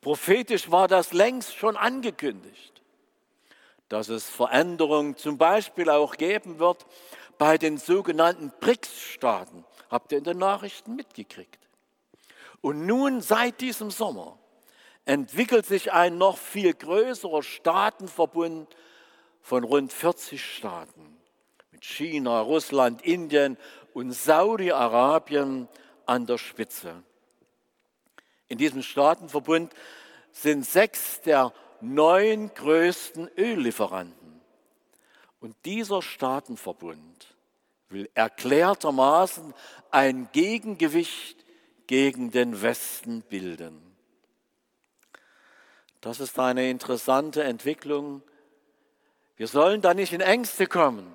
Prophetisch 0.00 0.70
war 0.70 0.86
das 0.86 1.12
längst 1.12 1.56
schon 1.56 1.76
angekündigt, 1.76 2.71
dass 3.92 4.08
es 4.08 4.24
Veränderungen 4.24 5.18
zum 5.18 5.36
Beispiel 5.36 5.90
auch 5.90 6.16
geben 6.16 6.58
wird 6.58 6.86
bei 7.36 7.58
den 7.58 7.76
sogenannten 7.76 8.50
BRICS-Staaten. 8.58 9.66
Habt 9.90 10.12
ihr 10.12 10.18
in 10.18 10.24
den 10.24 10.38
Nachrichten 10.38 10.96
mitgekriegt? 10.96 11.58
Und 12.62 12.86
nun 12.86 13.20
seit 13.20 13.60
diesem 13.60 13.90
Sommer 13.90 14.38
entwickelt 15.04 15.66
sich 15.66 15.92
ein 15.92 16.16
noch 16.16 16.38
viel 16.38 16.72
größerer 16.72 17.42
Staatenverbund 17.42 18.74
von 19.42 19.62
rund 19.62 19.92
40 19.92 20.42
Staaten 20.42 21.18
mit 21.70 21.84
China, 21.84 22.40
Russland, 22.40 23.02
Indien 23.02 23.58
und 23.92 24.12
Saudi-Arabien 24.12 25.68
an 26.06 26.24
der 26.24 26.38
Spitze. 26.38 27.02
In 28.48 28.56
diesem 28.56 28.82
Staatenverbund 28.82 29.74
sind 30.32 30.64
sechs 30.64 31.20
der 31.20 31.52
neun 31.82 32.52
größten 32.54 33.30
Öllieferanten. 33.36 34.40
Und 35.40 35.56
dieser 35.64 36.02
Staatenverbund 36.02 37.34
will 37.88 38.08
erklärtermaßen 38.14 39.52
ein 39.90 40.28
Gegengewicht 40.32 41.44
gegen 41.86 42.30
den 42.30 42.62
Westen 42.62 43.22
bilden. 43.22 43.80
Das 46.00 46.20
ist 46.20 46.38
eine 46.38 46.70
interessante 46.70 47.42
Entwicklung. 47.44 48.22
Wir 49.36 49.48
sollen 49.48 49.82
da 49.82 49.94
nicht 49.94 50.12
in 50.12 50.20
Ängste 50.20 50.66
kommen, 50.66 51.12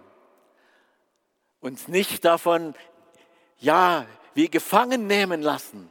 uns 1.62 1.88
nicht 1.88 2.26
davon, 2.26 2.76
ja, 3.60 4.06
wie 4.34 4.50
gefangen 4.50 5.08
nehmen 5.08 5.42
lassen, 5.42 5.90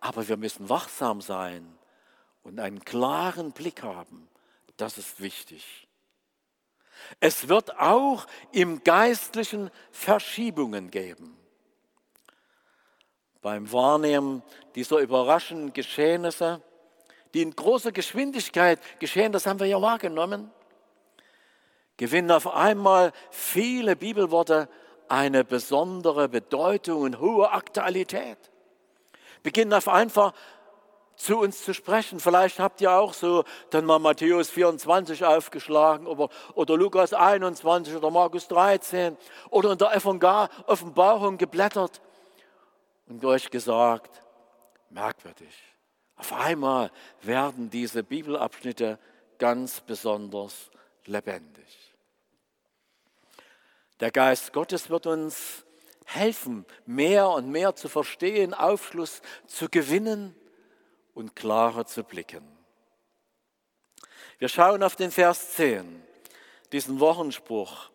aber 0.00 0.28
wir 0.28 0.36
müssen 0.36 0.68
wachsam 0.68 1.20
sein 1.20 1.77
und 2.48 2.58
einen 2.58 2.84
klaren 2.84 3.52
Blick 3.52 3.82
haben. 3.82 4.28
Das 4.76 4.98
ist 4.98 5.20
wichtig. 5.20 5.86
Es 7.20 7.48
wird 7.48 7.78
auch 7.78 8.26
im 8.52 8.82
Geistlichen 8.82 9.70
Verschiebungen 9.92 10.90
geben 10.90 11.38
beim 13.40 13.70
Wahrnehmen 13.72 14.42
dieser 14.74 14.98
überraschenden 14.98 15.72
Geschehnisse, 15.72 16.60
die 17.34 17.42
in 17.42 17.54
großer 17.54 17.92
Geschwindigkeit 17.92 18.80
geschehen, 18.98 19.32
das 19.32 19.46
haben 19.46 19.60
wir 19.60 19.66
ja 19.66 19.80
wahrgenommen, 19.80 20.50
gewinnen 21.96 22.30
auf 22.30 22.46
einmal 22.46 23.12
viele 23.30 23.94
Bibelworte 23.94 24.68
eine 25.08 25.44
besondere 25.44 26.28
Bedeutung 26.28 27.02
und 27.02 27.20
hohe 27.20 27.50
Aktualität. 27.50 28.38
Beginnen 29.42 29.72
auf 29.72 29.88
einfach 29.88 30.34
zu 31.18 31.38
uns 31.38 31.64
zu 31.64 31.74
sprechen. 31.74 32.20
Vielleicht 32.20 32.60
habt 32.60 32.80
ihr 32.80 32.92
auch 32.92 33.12
so 33.12 33.44
dann 33.70 33.84
mal 33.84 33.98
Matthäus 33.98 34.48
24 34.50 35.24
aufgeschlagen 35.24 36.06
oder, 36.06 36.30
oder 36.54 36.76
Lukas 36.76 37.12
21 37.12 37.94
oder 37.96 38.10
Markus 38.10 38.48
13 38.48 39.16
oder 39.50 39.72
in 39.72 39.78
der 39.78 39.92
Offenbarung 40.66 41.36
geblättert 41.36 42.00
und 43.08 43.22
euch 43.24 43.50
gesagt, 43.50 44.22
merkwürdig. 44.90 45.54
Auf 46.16 46.32
einmal 46.32 46.90
werden 47.22 47.68
diese 47.68 48.02
Bibelabschnitte 48.02 48.98
ganz 49.38 49.80
besonders 49.80 50.70
lebendig. 51.04 51.94
Der 54.00 54.12
Geist 54.12 54.52
Gottes 54.52 54.88
wird 54.88 55.06
uns 55.06 55.64
helfen, 56.04 56.64
mehr 56.86 57.28
und 57.28 57.50
mehr 57.50 57.74
zu 57.74 57.88
verstehen, 57.88 58.54
Aufschluss 58.54 59.20
zu 59.46 59.68
gewinnen 59.68 60.34
und 61.18 61.34
klarer 61.34 61.84
zu 61.84 62.04
blicken. 62.04 62.46
Wir 64.38 64.48
schauen 64.48 64.84
auf 64.84 64.94
den 64.94 65.10
Vers 65.10 65.50
10, 65.56 66.00
diesen 66.70 67.00
Wochenspruch. 67.00 67.90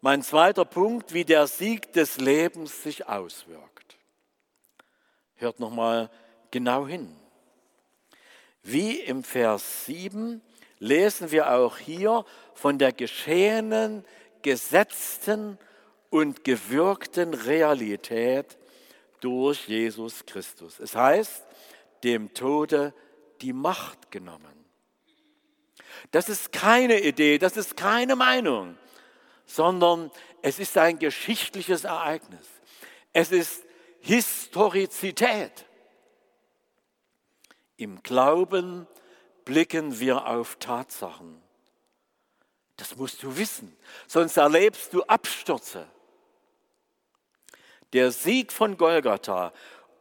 Mein 0.00 0.22
zweiter 0.22 0.64
Punkt, 0.64 1.12
wie 1.12 1.24
der 1.24 1.48
Sieg 1.48 1.92
des 1.94 2.18
Lebens 2.18 2.84
sich 2.84 3.08
auswirkt. 3.08 3.98
Hört 5.34 5.58
nochmal 5.58 6.10
genau 6.52 6.86
hin. 6.86 7.16
Wie 8.62 9.00
im 9.00 9.24
Vers 9.24 9.86
7 9.86 10.40
lesen 10.78 11.32
wir 11.32 11.52
auch 11.52 11.76
hier 11.76 12.24
von 12.54 12.78
der 12.78 12.92
geschehenen, 12.92 14.04
gesetzten 14.42 15.58
und 16.08 16.44
gewirkten 16.44 17.34
Realität 17.34 18.58
durch 19.18 19.66
Jesus 19.66 20.24
Christus. 20.24 20.78
Es 20.78 20.94
heißt, 20.94 21.49
dem 22.04 22.34
Tode 22.34 22.94
die 23.40 23.52
Macht 23.52 24.10
genommen. 24.10 24.64
Das 26.10 26.28
ist 26.28 26.52
keine 26.52 27.00
Idee, 27.00 27.38
das 27.38 27.56
ist 27.56 27.76
keine 27.76 28.16
Meinung, 28.16 28.76
sondern 29.46 30.10
es 30.42 30.58
ist 30.58 30.76
ein 30.78 30.98
geschichtliches 30.98 31.84
Ereignis. 31.84 32.46
Es 33.12 33.32
ist 33.32 33.64
Historizität. 34.00 35.66
Im 37.76 38.02
Glauben 38.02 38.86
blicken 39.44 39.98
wir 40.00 40.26
auf 40.26 40.56
Tatsachen. 40.56 41.40
Das 42.76 42.96
musst 42.96 43.22
du 43.22 43.36
wissen, 43.36 43.76
sonst 44.06 44.36
erlebst 44.36 44.94
du 44.94 45.02
Abstürze. 45.02 45.86
Der 47.92 48.10
Sieg 48.12 48.52
von 48.52 48.76
Golgatha 48.76 49.52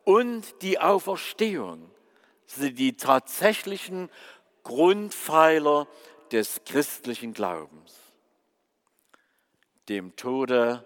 und 0.09 0.63
die 0.63 0.79
Auferstehung 0.79 1.91
sind 2.47 2.79
die 2.79 2.97
tatsächlichen 2.97 4.09
Grundpfeiler 4.63 5.87
des 6.31 6.61
christlichen 6.65 7.31
Glaubens. 7.31 7.93
Dem 9.87 10.15
Tode 10.15 10.83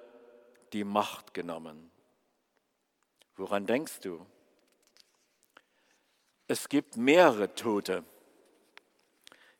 die 0.73 0.83
Macht 0.83 1.33
genommen. 1.33 1.89
Woran 3.37 3.65
denkst 3.65 4.01
du? 4.01 4.25
Es 6.49 6.67
gibt 6.67 6.97
mehrere 6.97 7.55
Tote. 7.55 8.03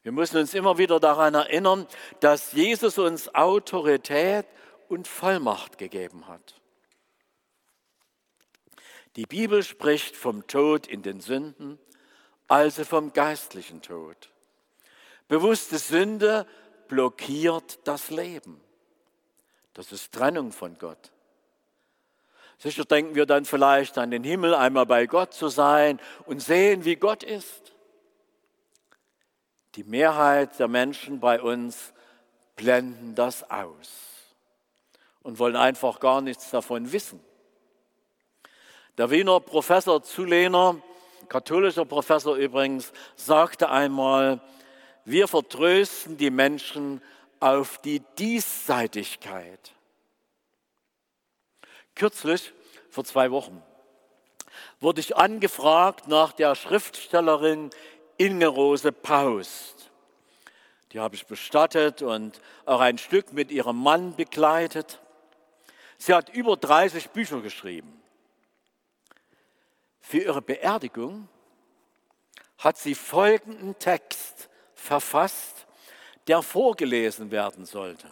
Wir 0.01 0.11
müssen 0.11 0.39
uns 0.39 0.53
immer 0.53 0.77
wieder 0.77 0.99
daran 0.99 1.35
erinnern, 1.35 1.87
dass 2.19 2.51
Jesus 2.51 2.97
uns 2.97 3.33
Autorität 3.33 4.45
und 4.89 5.07
Vollmacht 5.07 5.77
gegeben 5.77 6.27
hat. 6.27 6.59
Die 9.15 9.25
Bibel 9.25 9.61
spricht 9.63 10.15
vom 10.15 10.47
Tod 10.47 10.87
in 10.87 11.03
den 11.03 11.21
Sünden, 11.21 11.77
also 12.47 12.83
vom 12.83 13.13
geistlichen 13.13 13.81
Tod. 13.81 14.31
Bewusste 15.27 15.77
Sünde 15.77 16.47
blockiert 16.87 17.79
das 17.87 18.09
Leben. 18.09 18.59
Das 19.73 19.91
ist 19.91 20.11
Trennung 20.11 20.51
von 20.51 20.77
Gott. 20.77 21.11
Sicher 22.57 22.85
denken 22.85 23.15
wir 23.15 23.25
dann 23.25 23.45
vielleicht 23.45 23.97
an 23.97 24.11
den 24.11 24.23
Himmel, 24.23 24.53
einmal 24.53 24.85
bei 24.85 25.05
Gott 25.05 25.33
zu 25.33 25.49
sein 25.49 25.99
und 26.25 26.41
sehen, 26.41 26.85
wie 26.85 26.95
Gott 26.95 27.23
ist. 27.23 27.73
Die 29.75 29.83
Mehrheit 29.83 30.59
der 30.59 30.67
Menschen 30.67 31.19
bei 31.19 31.41
uns 31.41 31.93
blenden 32.55 33.15
das 33.15 33.49
aus 33.49 33.91
und 35.23 35.39
wollen 35.39 35.55
einfach 35.55 35.99
gar 35.99 36.21
nichts 36.21 36.51
davon 36.51 36.91
wissen. 36.91 37.19
Der 38.95 39.09
Wiener 39.09 39.39
Professor 39.39 40.03
Zulehner, 40.03 40.79
katholischer 41.27 41.83
Professor 41.83 42.35
übrigens, 42.35 42.93
sagte 43.15 43.69
einmal, 43.69 44.39
wir 45.03 45.27
vertrösten 45.27 46.15
die 46.15 46.29
Menschen 46.29 47.01
auf 47.39 47.79
die 47.79 48.01
Diesseitigkeit. 48.19 49.73
Kürzlich 51.95 52.53
vor 52.91 53.03
zwei 53.03 53.31
Wochen, 53.31 53.63
wurde 54.79 54.99
ich 54.99 55.17
angefragt 55.17 56.07
nach 56.07 56.31
der 56.31 56.53
Schriftstellerin 56.53 57.71
Inge 58.17 58.47
Rose 58.47 58.91
Paust. 58.91 59.89
Die 60.91 60.99
habe 60.99 61.15
ich 61.15 61.25
bestattet 61.25 62.03
und 62.03 62.39
auch 62.67 62.79
ein 62.79 62.99
Stück 62.99 63.33
mit 63.33 63.49
ihrem 63.49 63.77
Mann 63.77 64.15
begleitet. 64.15 64.99
Sie 65.97 66.13
hat 66.13 66.29
über 66.29 66.57
30 66.57 67.09
Bücher 67.09 67.41
geschrieben. 67.41 68.02
Für 70.03 70.19
ihre 70.19 70.41
Beerdigung 70.41 71.27
hat 72.59 72.77
sie 72.77 72.93
folgenden 72.93 73.79
Text 73.79 74.49
verfasst, 74.75 75.65
der 76.27 76.43
vorgelesen 76.43 77.31
werden 77.31 77.65
sollte. 77.65 78.07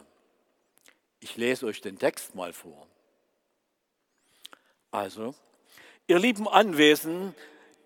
Ich 1.19 1.37
lese 1.37 1.67
euch 1.67 1.81
den 1.81 1.99
Text 1.99 2.33
mal 2.33 2.53
vor. 2.53 2.87
Also, 4.89 5.35
ihr 6.07 6.17
lieben 6.17 6.47
Anwesenden, 6.47 7.35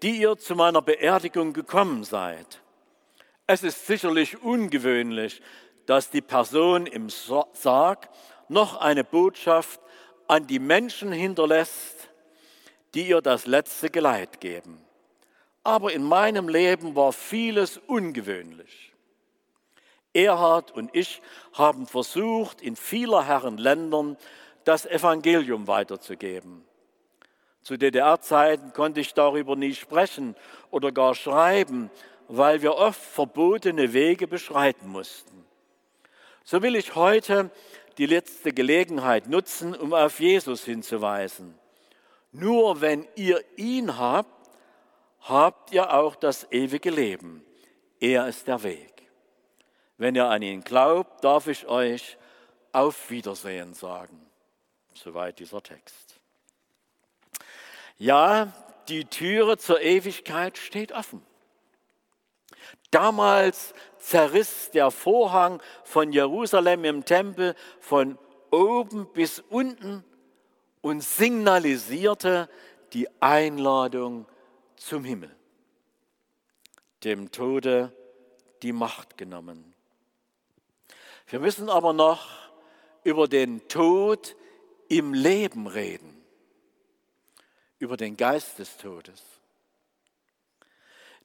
die 0.01 0.21
ihr 0.21 0.37
zu 0.37 0.55
meiner 0.55 0.81
Beerdigung 0.81 1.51
gekommen 1.51 2.03
seid. 2.03 2.61
Es 3.47 3.63
ist 3.63 3.85
sicherlich 3.87 4.41
ungewöhnlich, 4.41 5.41
dass 5.87 6.09
die 6.09 6.21
Person 6.21 6.85
im 6.85 7.09
Sarg 7.09 8.09
noch 8.49 8.77
eine 8.77 9.03
Botschaft 9.03 9.79
an 10.27 10.47
die 10.47 10.59
Menschen 10.59 11.11
hinterlässt, 11.11 11.94
die 12.95 13.09
ihr 13.09 13.21
das 13.21 13.45
letzte 13.45 13.89
Geleit 13.89 14.39
geben. 14.39 14.81
Aber 15.63 15.91
in 15.91 16.03
meinem 16.03 16.47
Leben 16.47 16.95
war 16.95 17.11
vieles 17.11 17.77
ungewöhnlich. 17.77 18.93
Erhard 20.13 20.71
und 20.71 20.95
ich 20.95 21.21
haben 21.53 21.87
versucht, 21.87 22.61
in 22.61 22.75
vieler 22.75 23.25
Herren 23.25 23.57
Ländern 23.57 24.15
das 24.63 24.85
Evangelium 24.85 25.67
weiterzugeben. 25.67 26.63
Zu 27.61 27.77
DDR-Zeiten 27.77 28.73
konnte 28.73 29.01
ich 29.01 29.13
darüber 29.13 29.55
nie 29.55 29.73
sprechen 29.73 30.35
oder 30.71 30.91
gar 30.91 31.15
schreiben, 31.15 31.89
weil 32.27 32.61
wir 32.61 32.75
oft 32.75 33.01
verbotene 33.01 33.91
Wege 33.91 34.27
beschreiten 34.27 34.87
mussten. 34.87 35.45
So 36.43 36.61
will 36.61 36.75
ich 36.75 36.95
heute 36.95 37.49
die 37.97 38.05
letzte 38.05 38.53
Gelegenheit 38.53 39.27
nutzen, 39.27 39.75
um 39.75 39.93
auf 39.93 40.19
Jesus 40.19 40.63
hinzuweisen. 40.63 41.55
Nur 42.37 42.81
wenn 42.81 43.07
ihr 43.15 43.41
ihn 43.55 43.97
habt, 43.97 44.49
habt 45.21 45.71
ihr 45.71 45.93
auch 45.93 46.17
das 46.17 46.51
ewige 46.51 46.89
Leben. 46.89 47.45
Er 48.01 48.27
ist 48.27 48.47
der 48.47 48.61
Weg. 48.63 49.09
Wenn 49.97 50.15
ihr 50.15 50.25
an 50.25 50.41
ihn 50.41 50.61
glaubt, 50.61 51.23
darf 51.23 51.47
ich 51.47 51.65
euch 51.67 52.17
auf 52.73 53.09
Wiedersehen 53.09 53.73
sagen. 53.73 54.19
Soweit 54.93 55.39
dieser 55.39 55.63
Text. 55.63 56.19
Ja, 57.97 58.51
die 58.89 59.05
Türe 59.05 59.57
zur 59.57 59.79
Ewigkeit 59.79 60.57
steht 60.57 60.91
offen. 60.91 61.25
Damals 62.91 63.73
zerriss 63.97 64.71
der 64.71 64.91
Vorhang 64.91 65.61
von 65.85 66.11
Jerusalem 66.11 66.83
im 66.83 67.05
Tempel 67.05 67.55
von 67.79 68.17
oben 68.51 69.07
bis 69.13 69.39
unten 69.39 70.03
und 70.85 71.01
signalisierte 71.01 72.47
die 72.93 73.07
Einladung 73.19 74.27
zum 74.75 75.03
Himmel. 75.03 75.35
Dem 77.03 77.31
Tode 77.31 77.91
die 78.61 78.71
Macht 78.71 79.17
genommen. 79.17 79.73
Wir 81.25 81.39
müssen 81.39 81.69
aber 81.71 81.91
noch 81.91 82.27
über 83.03 83.27
den 83.27 83.67
Tod 83.67 84.35
im 84.87 85.15
Leben 85.15 85.65
reden 85.65 86.23
über 87.79 87.97
den 87.97 88.15
Geist 88.15 88.59
des 88.59 88.77
Todes. 88.77 89.23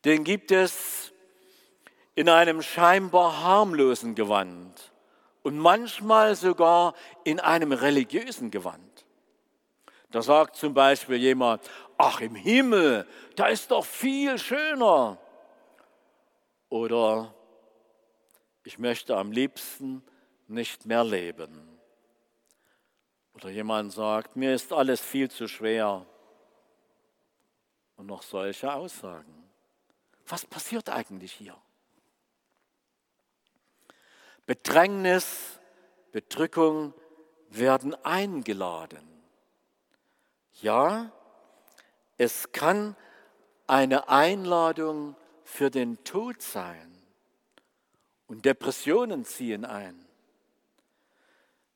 Den 0.07 0.25
gibt 0.25 0.53
es 0.53 1.13
in 2.15 2.31
einem 2.31 2.63
scheinbar 2.63 3.43
harmlosen 3.43 4.15
Gewand 4.15 4.91
und 5.43 5.59
manchmal 5.59 6.35
sogar 6.35 6.95
in 7.25 7.41
einem 7.41 7.73
religiösen 7.73 8.51
Gewand. 8.51 8.90
Da 10.11 10.23
sagt 10.23 10.57
zum 10.57 10.75
Beispiel 10.75 11.17
jemand, 11.17 11.63
ach 11.97 12.21
im 12.21 12.35
Himmel, 12.35 13.07
da 13.37 13.47
ist 13.47 13.71
doch 13.71 13.85
viel 13.85 14.39
schöner. 14.39 15.19
Oder 16.69 17.35
ich 18.65 18.79
möchte 18.79 19.17
am 19.17 19.31
liebsten 19.31 20.03
nicht 20.49 20.85
mehr 20.87 21.05
leben. 21.05 21.79
Oder 23.35 23.51
jemand 23.51 23.93
sagt, 23.93 24.37
mir 24.37 24.55
ist 24.55 24.73
alles 24.73 25.01
viel 25.01 25.31
zu 25.31 25.47
schwer 25.47 26.05
und 27.97 28.07
noch 28.07 28.23
solche 28.23 28.73
Aussagen. 28.73 29.51
Was 30.27 30.45
passiert 30.45 30.89
eigentlich 30.89 31.33
hier? 31.33 31.57
Bedrängnis, 34.47 35.61
Bedrückung 36.11 36.95
werden 37.49 37.95
eingeladen. 38.05 39.20
Ja, 40.63 41.11
es 42.19 42.53
kann 42.53 42.97
eine 43.67 44.09
Einladung 44.09 45.17
für 45.45 45.71
den 45.71 46.03
Tod 46.05 46.43
sein. 46.43 46.91
Und 48.27 48.45
Depressionen 48.45 49.25
ziehen 49.25 49.65
ein. 49.65 50.07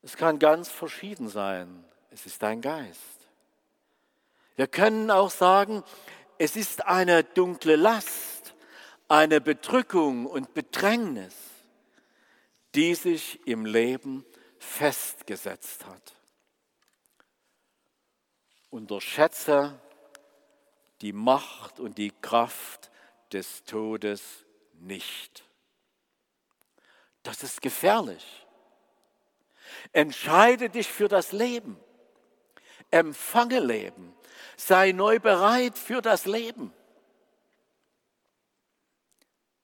Es 0.01 0.15
kann 0.15 0.39
ganz 0.39 0.69
verschieden 0.69 1.29
sein. 1.29 1.83
Es 2.11 2.25
ist 2.25 2.43
ein 2.43 2.61
Geist. 2.61 3.01
Wir 4.55 4.67
können 4.67 5.11
auch 5.11 5.31
sagen, 5.31 5.83
es 6.37 6.55
ist 6.55 6.85
eine 6.85 7.23
dunkle 7.23 7.75
Last, 7.75 8.53
eine 9.07 9.41
Bedrückung 9.41 10.25
und 10.25 10.53
Bedrängnis, 10.53 11.35
die 12.73 12.95
sich 12.95 13.45
im 13.47 13.65
Leben 13.65 14.25
festgesetzt 14.59 15.85
hat. 15.85 16.14
Unterschätze 18.75 19.79
die 20.99 21.13
Macht 21.13 21.79
und 21.79 21.97
die 21.97 22.11
Kraft 22.21 22.91
des 23.31 23.63
Todes 23.63 24.45
nicht. 24.73 25.45
Das 27.23 27.41
ist 27.41 27.61
gefährlich. 27.61 28.45
Entscheide 29.93 30.69
dich 30.69 30.87
für 30.87 31.07
das 31.07 31.31
Leben. 31.31 31.79
Empfange 32.91 33.59
Leben. 33.59 34.13
Sei 34.57 34.91
neu 34.91 35.19
bereit 35.19 35.77
für 35.77 36.01
das 36.01 36.25
Leben. 36.25 36.73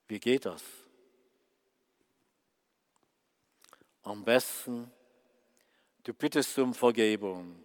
Wie 0.07 0.19
geht 0.19 0.45
das? 0.45 0.63
Am 4.03 4.23
besten, 4.23 4.89
du 6.03 6.13
bittest 6.13 6.57
um 6.57 6.73
Vergebung. 6.73 7.61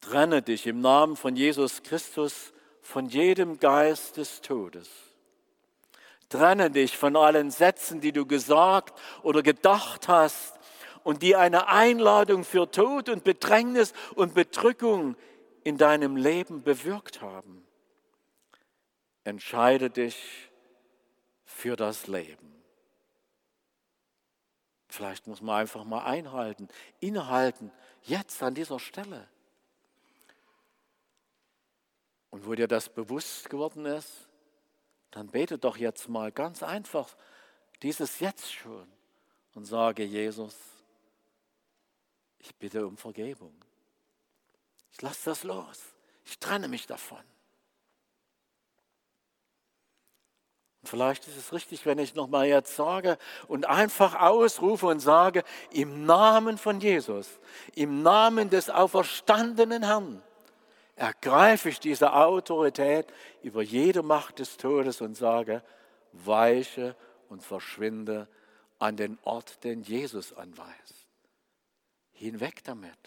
Trenne 0.00 0.42
dich 0.42 0.66
im 0.66 0.80
Namen 0.80 1.16
von 1.16 1.36
Jesus 1.36 1.82
Christus 1.82 2.52
von 2.82 3.08
jedem 3.08 3.58
Geist 3.58 4.16
des 4.16 4.40
Todes. 4.40 4.88
Trenne 6.28 6.70
dich 6.70 6.96
von 6.96 7.16
allen 7.16 7.50
Sätzen, 7.50 8.00
die 8.00 8.12
du 8.12 8.26
gesagt 8.26 8.98
oder 9.22 9.42
gedacht 9.42 10.08
hast, 10.08 10.58
und 11.04 11.22
die 11.22 11.36
eine 11.36 11.68
Einladung 11.68 12.44
für 12.44 12.70
Tod 12.70 13.08
und 13.08 13.24
Bedrängnis 13.24 13.94
und 14.14 14.34
Bedrückung 14.34 15.16
in 15.64 15.78
deinem 15.78 16.16
Leben 16.16 16.62
bewirkt 16.62 17.22
haben. 17.22 17.66
Entscheide 19.24 19.88
dich 19.90 20.50
für 21.44 21.76
das 21.76 22.08
Leben. 22.08 22.62
Vielleicht 24.88 25.26
muss 25.26 25.40
man 25.40 25.60
einfach 25.60 25.84
mal 25.84 26.04
einhalten, 26.04 26.68
innehalten, 27.00 27.70
jetzt 28.02 28.42
an 28.42 28.54
dieser 28.54 28.78
Stelle. 28.78 29.28
Und 32.30 32.46
wo 32.46 32.54
dir 32.54 32.68
das 32.68 32.88
bewusst 32.88 33.48
geworden 33.48 33.86
ist, 33.86 34.28
dann 35.10 35.28
bete 35.28 35.58
doch 35.58 35.76
jetzt 35.76 36.08
mal 36.08 36.30
ganz 36.30 36.62
einfach 36.62 37.16
dieses 37.82 38.20
Jetzt 38.20 38.52
schon 38.52 38.86
und 39.54 39.64
sage, 39.64 40.04
Jesus, 40.04 40.54
ich 42.38 42.54
bitte 42.56 42.86
um 42.86 42.96
Vergebung. 42.96 43.54
Ich 44.92 45.02
lasse 45.02 45.30
das 45.30 45.44
los. 45.44 45.80
Ich 46.24 46.38
trenne 46.38 46.68
mich 46.68 46.86
davon. 46.86 47.22
Und 50.82 50.88
vielleicht 50.88 51.26
ist 51.26 51.36
es 51.36 51.52
richtig, 51.52 51.86
wenn 51.86 51.98
ich 51.98 52.14
nochmal 52.14 52.46
jetzt 52.46 52.76
sage 52.76 53.18
und 53.48 53.66
einfach 53.66 54.14
ausrufe 54.14 54.86
und 54.86 55.00
sage, 55.00 55.42
im 55.70 56.04
Namen 56.04 56.58
von 56.58 56.80
Jesus, 56.80 57.28
im 57.74 58.02
Namen 58.02 58.50
des 58.50 58.70
auferstandenen 58.70 59.82
Herrn, 59.82 60.22
ergreife 60.98 61.68
ich 61.68 61.80
diese 61.80 62.12
Autorität 62.12 63.06
über 63.42 63.62
jede 63.62 64.02
Macht 64.02 64.40
des 64.40 64.56
Todes 64.56 65.00
und 65.00 65.16
sage, 65.16 65.62
weiche 66.12 66.96
und 67.28 67.42
verschwinde 67.42 68.28
an 68.78 68.96
den 68.96 69.18
Ort, 69.22 69.62
den 69.64 69.82
Jesus 69.82 70.32
anweist. 70.32 71.06
Hinweg 72.12 72.64
damit. 72.64 72.98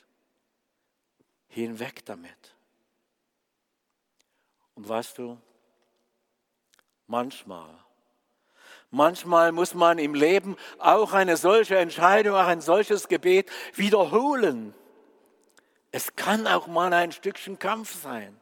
hinweg 1.49 2.05
damit. 2.05 2.55
Und 4.73 4.87
weißt 4.87 5.17
du, 5.17 5.37
manchmal, 7.07 7.69
manchmal 8.89 9.51
muss 9.51 9.73
man 9.73 9.99
im 9.99 10.13
Leben 10.13 10.55
auch 10.79 11.11
eine 11.11 11.35
solche 11.35 11.77
Entscheidung, 11.77 12.35
auch 12.35 12.47
ein 12.47 12.61
solches 12.61 13.09
Gebet 13.09 13.51
wiederholen. 13.75 14.73
Es 15.91 16.15
kann 16.15 16.47
auch 16.47 16.67
mal 16.67 16.93
ein 16.93 17.11
Stückchen 17.11 17.59
Kampf 17.59 18.01
sein. 18.01 18.39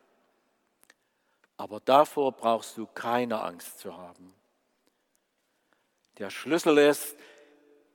Aber 1.57 1.79
davor 1.79 2.31
brauchst 2.31 2.77
du 2.77 2.85
keine 2.85 3.41
Angst 3.41 3.79
zu 3.79 3.97
haben. 3.97 4.33
Der 6.19 6.29
Schlüssel 6.29 6.77
ist, 6.77 7.17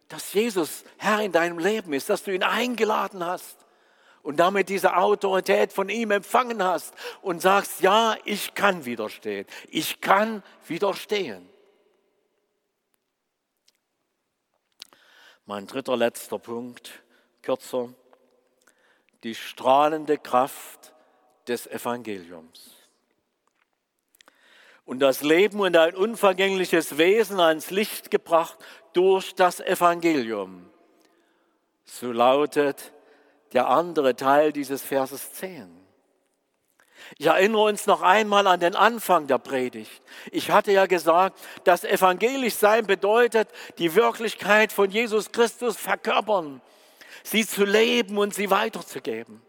dass 0.08 0.32
Jesus 0.32 0.84
Herr 0.98 1.20
in 1.20 1.32
deinem 1.32 1.58
Leben 1.58 1.92
ist, 1.92 2.10
dass 2.10 2.24
du 2.24 2.34
ihn 2.34 2.42
eingeladen 2.42 3.24
hast 3.24 3.64
und 4.22 4.38
damit 4.38 4.68
diese 4.68 4.96
Autorität 4.96 5.72
von 5.72 5.88
ihm 5.88 6.10
empfangen 6.10 6.62
hast 6.62 6.94
und 7.22 7.40
sagst, 7.40 7.80
ja, 7.80 8.16
ich 8.24 8.54
kann 8.54 8.84
widerstehen. 8.84 9.46
Ich 9.68 10.00
kann 10.00 10.42
widerstehen. 10.66 11.48
Mein 15.46 15.66
dritter, 15.66 15.96
letzter 15.96 16.38
Punkt, 16.38 17.02
kürzer, 17.42 17.90
die 19.24 19.34
strahlende 19.34 20.18
Kraft 20.18 20.92
des 21.48 21.66
Evangeliums. 21.66 22.70
Und 24.84 25.00
das 25.00 25.22
Leben 25.22 25.60
und 25.60 25.76
ein 25.76 25.94
unvergängliches 25.94 26.98
Wesen 26.98 27.40
ans 27.40 27.70
Licht 27.70 28.10
gebracht 28.10 28.58
durch 28.92 29.34
das 29.34 29.60
Evangelium. 29.60 30.70
So 31.86 32.12
lautet 32.12 32.92
der 33.54 33.68
andere 33.68 34.14
Teil 34.14 34.52
dieses 34.52 34.82
Verses 34.82 35.32
10. 35.32 35.84
Ich 37.18 37.26
erinnere 37.26 37.62
uns 37.62 37.86
noch 37.86 38.02
einmal 38.02 38.46
an 38.46 38.60
den 38.60 38.74
Anfang 38.74 39.26
der 39.26 39.38
Predigt. 39.38 40.02
Ich 40.32 40.50
hatte 40.50 40.72
ja 40.72 40.86
gesagt, 40.86 41.38
dass 41.64 41.84
evangelisch 41.84 42.54
sein 42.54 42.86
bedeutet, 42.86 43.48
die 43.78 43.94
Wirklichkeit 43.94 44.72
von 44.72 44.90
Jesus 44.90 45.32
Christus 45.32 45.76
verkörpern, 45.76 46.60
sie 47.24 47.44
zu 47.44 47.64
leben 47.64 48.18
und 48.18 48.32
sie 48.32 48.50
weiterzugeben. 48.50 49.42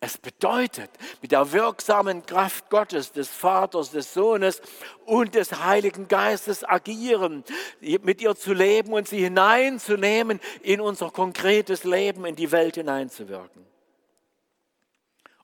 Es 0.00 0.18
bedeutet, 0.18 0.90
mit 1.22 1.32
der 1.32 1.50
wirksamen 1.52 2.26
Kraft 2.26 2.68
Gottes, 2.68 3.12
des 3.12 3.30
Vaters, 3.30 3.90
des 3.90 4.12
Sohnes 4.12 4.60
und 5.06 5.34
des 5.34 5.64
Heiligen 5.64 6.08
Geistes 6.08 6.62
agieren, 6.62 7.42
mit 7.80 8.20
ihr 8.20 8.34
zu 8.34 8.52
leben 8.52 8.92
und 8.92 9.08
sie 9.08 9.22
hineinzunehmen 9.22 10.40
in 10.60 10.82
unser 10.82 11.10
konkretes 11.10 11.84
Leben, 11.84 12.26
in 12.26 12.36
die 12.36 12.52
Welt 12.52 12.74
hineinzuwirken. 12.74 13.64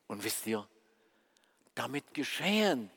Und 0.08 0.24
wisst 0.24 0.46
ihr, 0.46 0.66
damit 1.74 2.12
geschehen 2.12 2.90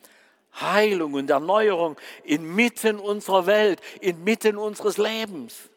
Heilung 0.59 1.13
und 1.13 1.29
Erneuerung 1.29 1.95
inmitten 2.25 2.99
unserer 2.99 3.45
Welt, 3.45 3.79
inmitten 4.01 4.57
unseres 4.57 4.97
Lebens. 4.97 5.69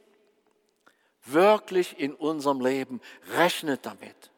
Wirklich 1.26 1.98
in 1.98 2.14
unserem 2.14 2.60
Leben. 2.60 3.00
Rechnet 3.34 3.84
damit. 3.84 4.30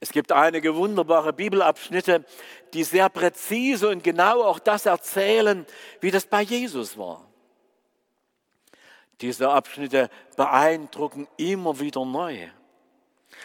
Es 0.00 0.10
gibt 0.10 0.32
einige 0.32 0.74
wunderbare 0.74 1.32
Bibelabschnitte, 1.32 2.24
die 2.74 2.84
sehr 2.84 3.08
präzise 3.08 3.88
und 3.88 4.04
genau 4.04 4.42
auch 4.42 4.58
das 4.58 4.86
erzählen, 4.86 5.66
wie 6.00 6.10
das 6.10 6.26
bei 6.26 6.42
Jesus 6.42 6.98
war. 6.98 7.24
Diese 9.20 9.50
Abschnitte 9.50 10.10
beeindrucken 10.36 11.26
immer 11.36 11.80
wieder 11.80 12.04
neu. 12.04 12.48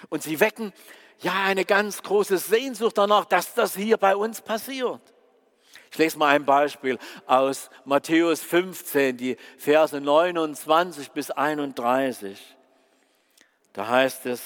Und 0.09 0.23
sie 0.23 0.39
wecken 0.39 0.73
ja 1.19 1.43
eine 1.45 1.65
ganz 1.65 2.03
große 2.03 2.37
Sehnsucht 2.37 2.97
danach, 2.97 3.25
dass 3.25 3.53
das 3.53 3.75
hier 3.75 3.97
bei 3.97 4.15
uns 4.15 4.41
passiert. 4.41 5.12
Ich 5.93 5.99
lese 5.99 6.17
mal 6.17 6.29
ein 6.29 6.43
Beispiel 6.43 6.97
aus 7.27 7.69
Matthäus 7.85 8.41
15, 8.41 9.15
die 9.15 9.37
Verse 9.59 10.01
29 10.01 11.11
bis 11.11 11.29
31. 11.29 12.41
Da 13.73 13.87
heißt 13.87 14.25
es, 14.25 14.41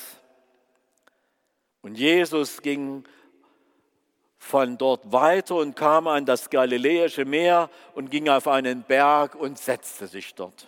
und 1.83 1.97
Jesus 1.97 2.61
ging 2.61 3.05
von 4.37 4.77
dort 4.77 5.09
weiter 5.13 5.55
und 5.55 5.77
kam 5.77 6.07
an 6.09 6.25
das 6.25 6.49
Galiläische 6.49 7.23
Meer 7.23 7.69
und 7.95 8.11
ging 8.11 8.27
auf 8.27 8.49
einen 8.49 8.83
Berg 8.83 9.33
und 9.33 9.57
setzte 9.57 10.07
sich 10.07 10.35
dort. 10.35 10.67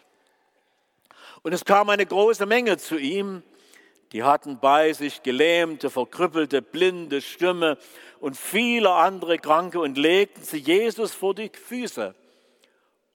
Und 1.41 1.51
es 1.51 1.65
kam 1.65 1.89
eine 1.89 2.05
große 2.05 2.45
Menge 2.45 2.77
zu 2.77 2.97
ihm, 2.97 3.43
die 4.11 4.23
hatten 4.23 4.59
bei 4.59 4.93
sich 4.93 5.23
Gelähmte, 5.23 5.89
Verkrüppelte, 5.89 6.61
Blinde, 6.61 7.21
Stimme 7.21 7.77
und 8.19 8.35
viele 8.35 8.91
andere 8.91 9.37
Kranke 9.37 9.79
und 9.79 9.97
legten 9.97 10.43
sie 10.43 10.57
Jesus 10.57 11.13
vor 11.13 11.35
die 11.35 11.49
Füße 11.49 12.15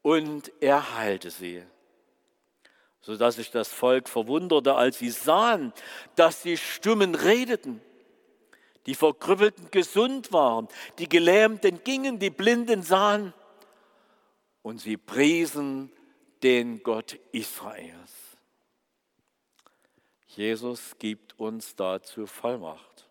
und 0.03 0.53
er 0.61 0.97
heilte 0.97 1.31
sie 1.31 1.63
sodass 3.05 3.37
sich 3.37 3.51
das 3.51 3.69
Volk 3.69 4.09
verwunderte, 4.09 4.75
als 4.75 4.99
sie 4.99 5.11
sahen, 5.11 5.75
dass 6.17 6.41
die 6.41 6.57
Stummen 6.57 7.15
redeten, 7.15 7.83
die 8.87 8.95
Verkrüppelten 8.95 9.71
gesund 9.71 10.33
waren, 10.33 10.69
die 10.99 11.09
Gelähmten 11.09 11.85
gingen, 11.85 12.19
die 12.19 12.31
Blinden 12.31 12.83
sahen 12.83 13.35
und 14.63 14.81
sie 14.81 14.97
priesen 14.97 15.93
den 16.43 16.83
Gott 16.83 17.19
Israels. 17.33 18.24
Jesus 20.37 20.97
gibt 20.99 21.39
uns 21.39 21.77
dazu 21.77 22.27
Vollmacht. 22.27 23.09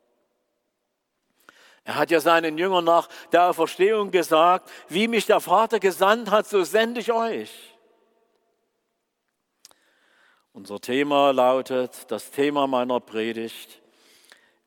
Er 1.85 1.95
hat 1.95 2.11
ja 2.11 2.19
seinen 2.19 2.57
Jüngern 2.57 2.85
nach 2.85 3.09
der 3.31 3.49
Auferstehung 3.49 4.11
gesagt, 4.11 4.69
wie 4.87 5.07
mich 5.07 5.25
der 5.25 5.41
Vater 5.41 5.79
gesandt 5.79 6.31
hat, 6.31 6.47
so 6.47 6.63
sende 6.63 7.01
ich 7.01 7.11
euch. 7.11 7.51
Unser 10.53 10.79
Thema 10.79 11.31
lautet, 11.31 12.09
das 12.09 12.31
Thema 12.31 12.67
meiner 12.67 12.99
Predigt, 12.99 13.81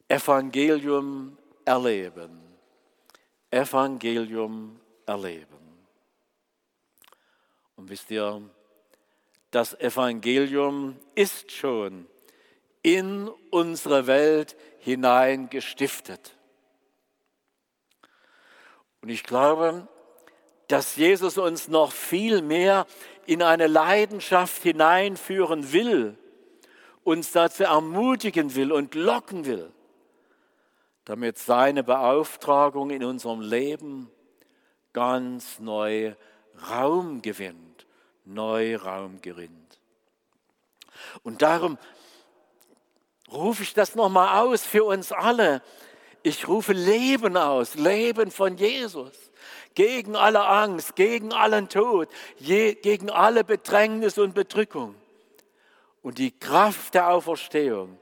Evangelium 0.09 1.39
erleben. 1.65 2.43
Evangelium 3.51 4.81
erleben. 5.07 5.47
Und 7.77 7.89
wisst 7.89 8.11
ihr, 8.11 8.43
das 9.51 9.79
Evangelium 9.81 10.99
ist 11.15 11.53
schon 11.53 12.07
in 12.87 13.29
unsere 13.51 14.07
Welt 14.07 14.57
hinein 14.79 15.51
gestiftet. 15.51 16.37
Und 19.03 19.09
ich 19.09 19.25
glaube, 19.25 19.89
dass 20.69 20.95
Jesus 20.95 21.37
uns 21.37 21.67
noch 21.67 21.91
viel 21.91 22.43
mehr 22.43 22.87
in 23.27 23.43
eine 23.43 23.67
Leidenschaft 23.67 24.63
hineinführen 24.63 25.73
will, 25.73 26.17
uns 27.03 27.33
dazu 27.33 27.65
ermutigen 27.65 28.55
will 28.55 28.71
und 28.71 28.95
locken 28.95 29.47
will, 29.47 29.73
damit 31.07 31.39
seine 31.39 31.83
Beauftragung 31.83 32.91
in 32.91 33.03
unserem 33.03 33.41
Leben 33.41 34.13
ganz 34.93 35.59
neu 35.59 36.15
Raum 36.71 37.21
gewinnt, 37.21 37.85
neu 38.25 38.77
Raum 38.77 39.21
gewinnt. 39.23 39.81
Und 41.25 41.43
darum 41.43 41.79
rufe 43.31 43.63
ich 43.63 43.75
das 43.75 43.95
nochmal 43.95 44.41
aus 44.43 44.65
für 44.65 44.85
uns 44.85 45.13
alle. 45.13 45.63
Ich 46.23 46.49
rufe 46.49 46.73
Leben 46.73 47.37
aus, 47.37 47.75
Leben 47.75 48.31
von 48.31 48.57
Jesus 48.57 49.13
gegen 49.77 50.17
alle 50.17 50.45
Angst, 50.45 50.97
gegen 50.97 51.33
allen 51.33 51.69
Tod, 51.69 52.09
je, 52.39 52.75
gegen 52.75 53.11
alle 53.11 53.45
Bedrängnis 53.45 54.19
und 54.19 54.35
Bedrückung. 54.35 54.97
Und 56.03 56.19
die 56.19 56.33
Kraft 56.33 56.95
der 56.95 57.11
Auferstehung, 57.11 57.99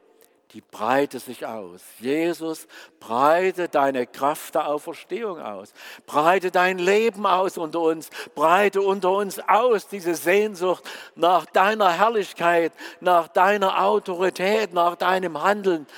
die 0.55 0.61
breite 0.61 1.19
sich 1.19 1.45
aus. 1.45 1.83
Jesus, 1.99 2.69
breite 3.01 3.69
deine 3.69 4.07
Kraft 4.07 4.55
der 4.55 4.69
Auferstehung 4.69 5.41
aus. 5.41 5.73
Breite 6.07 6.53
dein 6.53 6.79
Leben 6.79 7.27
aus 7.27 7.59
unter 7.59 7.81
uns. 7.81 8.09
Breite 8.37 8.81
unter 8.81 9.11
uns 9.11 9.41
aus 9.41 9.89
diese 9.89 10.15
Sehnsucht 10.15 10.89
nach 11.17 11.45
deiner 11.47 11.91
Herrlichkeit, 11.91 12.73
nach 13.01 13.27
deiner 13.27 13.83
Autorität, 13.83 14.73
nach 14.73 14.95
deinem 14.95 15.43
Handeln, 15.43 15.89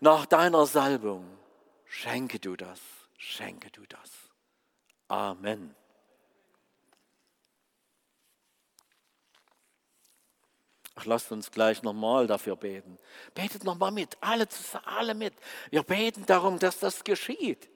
nach 0.00 0.24
deiner 0.24 0.64
Salbung. 0.64 1.26
Schenke 1.84 2.38
du 2.38 2.56
das, 2.56 2.80
schenke 3.18 3.70
du 3.70 3.82
das. 3.86 4.10
Amen. 5.08 5.77
Ach, 10.98 11.04
lasst 11.04 11.30
uns 11.30 11.50
gleich 11.52 11.82
nochmal 11.84 12.26
dafür 12.26 12.56
beten. 12.56 12.98
Betet 13.32 13.62
nochmal 13.62 13.92
mit, 13.92 14.16
alle, 14.20 14.48
zusammen, 14.48 14.84
alle 14.86 15.14
mit. 15.14 15.32
Wir 15.70 15.84
beten 15.84 16.26
darum, 16.26 16.58
dass 16.58 16.80
das 16.80 17.04
geschieht. 17.04 17.68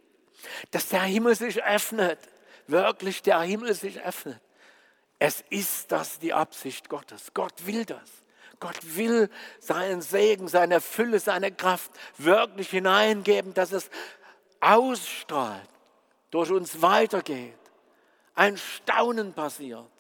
Dass 0.73 0.89
der 0.89 1.03
Himmel 1.03 1.37
sich 1.37 1.63
öffnet. 1.63 2.19
Wirklich 2.67 3.23
der 3.23 3.41
Himmel 3.43 3.75
sich 3.75 4.01
öffnet. 4.01 4.41
Es 5.21 5.45
ist 5.51 5.93
das 5.93 6.19
die 6.19 6.33
Absicht 6.33 6.89
Gottes. 6.89 7.33
Gott 7.33 7.65
will 7.65 7.85
das. 7.85 8.11
Gott 8.59 8.79
will 8.97 9.31
seinen 9.61 10.03
Segen, 10.03 10.49
seine 10.49 10.81
Fülle, 10.81 11.21
seine 11.21 11.53
Kraft 11.53 11.93
wirklich 12.19 12.71
hineingeben, 12.71 13.55
dass 13.55 13.71
es 13.71 13.89
ausstrahlt, 14.61 15.69
durch 16.31 16.51
uns 16.51 16.83
weitergeht, 16.83 17.59
ein 18.35 18.57
Staunen 18.57 19.33
passiert. 19.33 19.91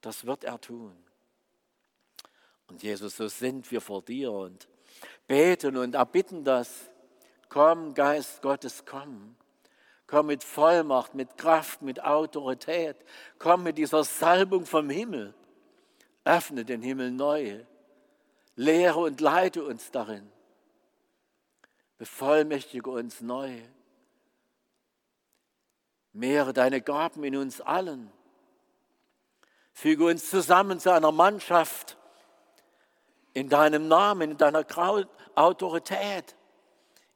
Das 0.00 0.24
wird 0.26 0.44
er 0.44 0.60
tun. 0.60 1.07
Und 2.68 2.82
Jesus, 2.82 3.16
so 3.16 3.28
sind 3.28 3.70
wir 3.70 3.80
vor 3.80 4.02
dir 4.02 4.30
und 4.30 4.68
beten 5.26 5.76
und 5.76 5.94
erbitten 5.94 6.44
das. 6.44 6.90
Komm, 7.48 7.94
Geist 7.94 8.42
Gottes, 8.42 8.84
komm. 8.84 9.36
Komm 10.06 10.26
mit 10.26 10.44
Vollmacht, 10.44 11.14
mit 11.14 11.36
Kraft, 11.36 11.82
mit 11.82 12.02
Autorität. 12.02 12.96
Komm 13.38 13.62
mit 13.62 13.78
dieser 13.78 14.04
Salbung 14.04 14.64
vom 14.64 14.88
Himmel. 14.90 15.34
Öffne 16.24 16.64
den 16.64 16.82
Himmel 16.82 17.10
neu. 17.10 17.64
Lehre 18.54 18.98
und 19.00 19.20
leite 19.20 19.64
uns 19.64 19.90
darin. 19.90 20.30
Bevollmächtige 21.96 22.90
uns 22.90 23.20
neu. 23.20 23.60
Mehre 26.12 26.52
deine 26.52 26.80
Gaben 26.80 27.22
in 27.24 27.36
uns 27.36 27.60
allen. 27.60 28.10
Füge 29.72 30.06
uns 30.06 30.28
zusammen 30.28 30.80
zu 30.80 30.92
einer 30.92 31.12
Mannschaft 31.12 31.98
in 33.34 33.48
deinem 33.48 33.88
Namen, 33.88 34.32
in 34.32 34.36
deiner 34.36 34.64
Autorität, 35.34 36.36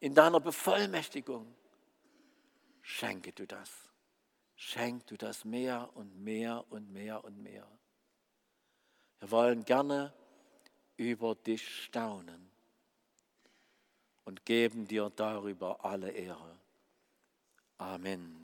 in 0.00 0.14
deiner 0.14 0.40
Bevollmächtigung. 0.40 1.54
Schenke 2.82 3.32
du 3.32 3.46
das. 3.46 3.70
Schenk 4.56 5.06
du 5.08 5.16
das 5.16 5.44
mehr 5.44 5.88
und 5.94 6.22
mehr 6.22 6.64
und 6.70 6.92
mehr 6.92 7.24
und 7.24 7.42
mehr. 7.42 7.66
Wir 9.18 9.30
wollen 9.30 9.64
gerne 9.64 10.12
über 10.96 11.34
dich 11.34 11.84
staunen 11.84 12.50
und 14.24 14.44
geben 14.44 14.86
dir 14.86 15.10
darüber 15.14 15.84
alle 15.84 16.10
Ehre. 16.10 16.56
Amen. 17.78 18.40